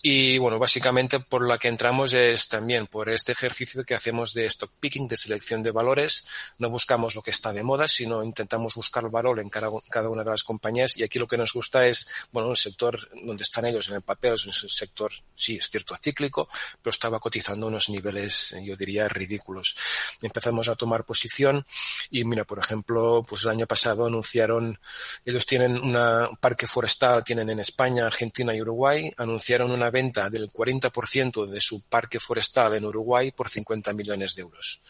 [0.00, 4.46] Y bueno, básicamente por la que entramos es también por este ejercicio que hacemos de
[4.46, 6.26] stock picking, de selección de valores.
[6.58, 10.24] No buscamos lo que está de moda, sino intentamos buscar valor en cada, cada una
[10.24, 10.96] de las compañías.
[10.96, 14.02] Y aquí lo que nos gusta es, bueno, el sector donde están ellos en el
[14.02, 16.48] papel es un sector, sí, es cierto, cíclico,
[16.80, 19.76] pero estaba cotizando unos niveles, yo diría, ridículos.
[20.22, 21.64] Empezamos a tomar posición.
[22.10, 24.78] Y mira, por ejemplo, pues el año pasado anunciaron,
[25.24, 30.28] ellos tienen una, un parque forestal, tienen en España, Argentina y Uruguay, anunciaron una venta
[30.28, 34.82] del 40% de su parque forestal en Uruguay por 50 millones de euros.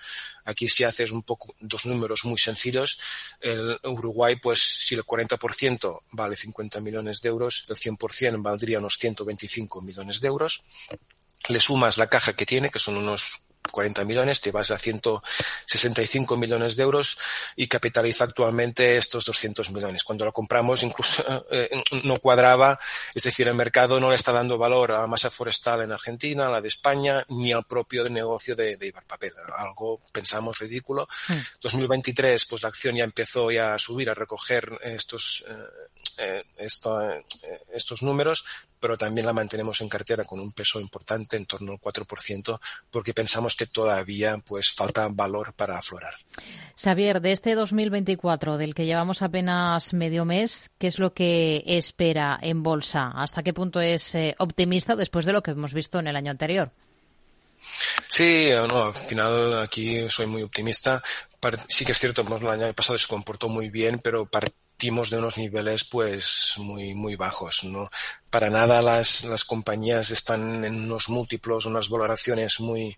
[0.45, 2.99] Aquí si haces un poco dos números muy sencillos,
[3.41, 8.97] el Uruguay, pues si el 40% vale 50 millones de euros, el 100% valdría unos
[8.99, 10.65] 125 millones de euros.
[11.49, 16.37] Le sumas la caja que tiene, que son unos 40 millones, te vas a 165
[16.37, 17.19] millones de euros
[17.57, 20.05] y capitaliza actualmente estos 200 millones.
[20.05, 22.79] Cuando lo compramos incluso eh, no cuadraba,
[23.15, 26.51] es decir, el mercado no le está dando valor a masa forestal en Argentina, a
[26.51, 29.33] la de España, ni al propio negocio de, de Iberpapel.
[29.57, 31.09] Algo pensamos ridículo.
[31.29, 31.33] Mm.
[31.61, 35.55] 2023, pues la acción ya empezó ya a subir, a recoger estos, eh,
[36.19, 37.25] eh esto, eh,
[37.73, 38.45] estos números,
[38.81, 42.61] pero también la mantenemos en cartera con un peso importante, en torno al 4%,
[42.91, 46.15] porque pensamos que todavía pues falta valor para aflorar.
[46.77, 52.39] Xavier, de este 2024, del que llevamos apenas medio mes, ¿qué es lo que espera
[52.41, 53.11] en bolsa?
[53.15, 56.31] ¿Hasta qué punto es eh, optimista después de lo que hemos visto en el año
[56.31, 56.71] anterior?
[58.09, 61.03] Sí, no, al final aquí soy muy optimista.
[61.69, 64.27] Sí que es cierto, el año pasado se comportó muy bien, pero
[64.79, 67.91] partimos de unos niveles pues muy muy bajos no
[68.31, 72.97] para nada las, las compañías están en unos múltiplos, unas valoraciones muy,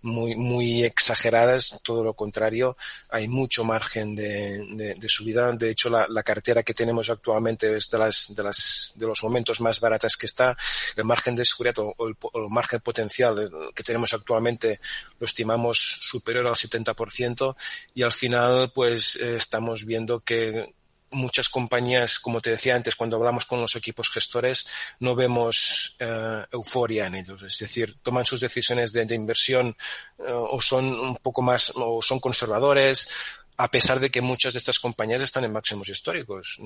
[0.00, 2.76] muy, muy exageradas, todo lo contrario,
[3.10, 5.52] hay mucho margen de, de, de subida.
[5.52, 9.22] De hecho, la, la, cartera que tenemos actualmente es de las, de las, de los
[9.22, 10.56] momentos más baratas que está.
[10.96, 14.80] El margen de seguridad o, o, el, o el, margen potencial que tenemos actualmente
[15.18, 17.56] lo estimamos superior al 70%
[17.94, 20.72] y al final, pues, eh, estamos viendo que
[21.12, 24.66] muchas compañías, como te decía antes, cuando hablamos con los equipos gestores,
[25.00, 27.42] no vemos uh, euforia en ellos.
[27.42, 29.76] Es decir, toman sus decisiones de, inversión
[30.18, 33.08] uh, o son un poco más, o son conservadores,
[33.56, 36.58] a pesar de que muchas de estas compañías están en máximos históricos,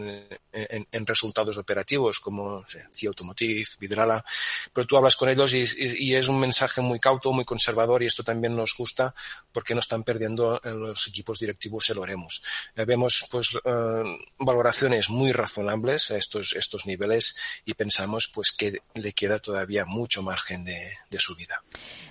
[0.53, 4.24] en, en resultados operativos, como CIA Automotive, Vidrala,
[4.72, 8.22] pero tú hablas con ellos y, es un mensaje muy cauto, muy conservador y esto
[8.22, 9.14] también nos gusta
[9.53, 12.43] porque no están perdiendo los equipos directivos el oremos.
[12.74, 18.80] Eh, vemos pues uh, valoraciones muy razonables a estos, estos niveles y pensamos pues que
[18.95, 21.62] le queda todavía mucho margen de, de subida.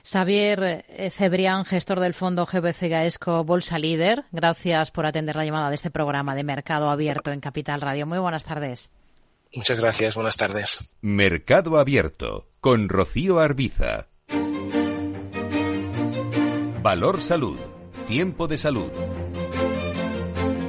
[0.05, 5.69] Xavier eh, Cebrián, gestor del fondo GBC Gaesco Bolsa Líder, gracias por atender la llamada
[5.69, 8.05] de este programa de Mercado Abierto en Capital Radio.
[8.05, 8.91] Muy buenas tardes.
[9.55, 10.95] Muchas gracias, buenas tardes.
[11.01, 14.09] Mercado Abierto con Rocío Arbiza.
[16.83, 17.57] Valor Salud.
[18.07, 18.91] Tiempo de salud.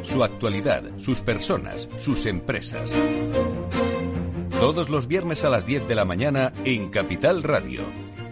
[0.03, 2.95] Su actualidad, sus personas, sus empresas.
[4.59, 8.06] Todos los viernes a las 10 de la mañana en Capital Radio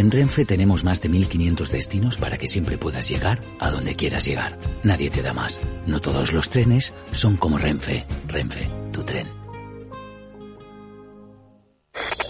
[0.00, 4.24] En Renfe tenemos más de 1500 destinos para que siempre puedas llegar a donde quieras
[4.24, 4.56] llegar.
[4.82, 5.60] Nadie te da más.
[5.86, 8.06] No todos los trenes son como Renfe.
[8.26, 9.28] Renfe, tu tren.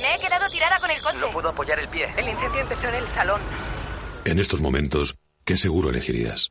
[0.03, 1.19] Me he quedado tirada con el coche.
[1.21, 2.09] No puedo apoyar el pie.
[2.17, 3.41] El incendio empezó en el salón.
[4.25, 5.15] En estos momentos,
[5.45, 6.51] ¿qué seguro elegirías?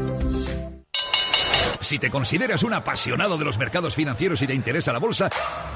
[1.81, 5.29] Si te consideras un apasionado de los mercados financieros y te interesa la bolsa,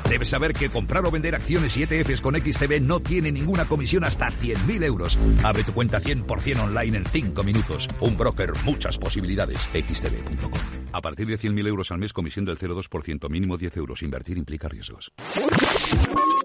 [0.07, 4.03] debes saber que comprar o vender acciones y ETFs con XTB no tiene ninguna comisión
[4.03, 5.17] hasta 100.000 euros.
[5.43, 7.89] Abre tu cuenta 100% online en 5 minutos.
[7.99, 9.69] Un broker, muchas posibilidades.
[9.73, 10.61] XTB.com.
[10.93, 14.03] A partir de 100.000 euros al mes, comisión del 0,2%, mínimo 10 euros.
[14.03, 15.11] Invertir implica riesgos.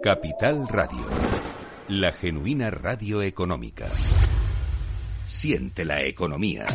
[0.02, 1.06] Capital Radio.
[1.88, 3.88] La genuina radio económica.
[5.26, 6.66] Siente la economía.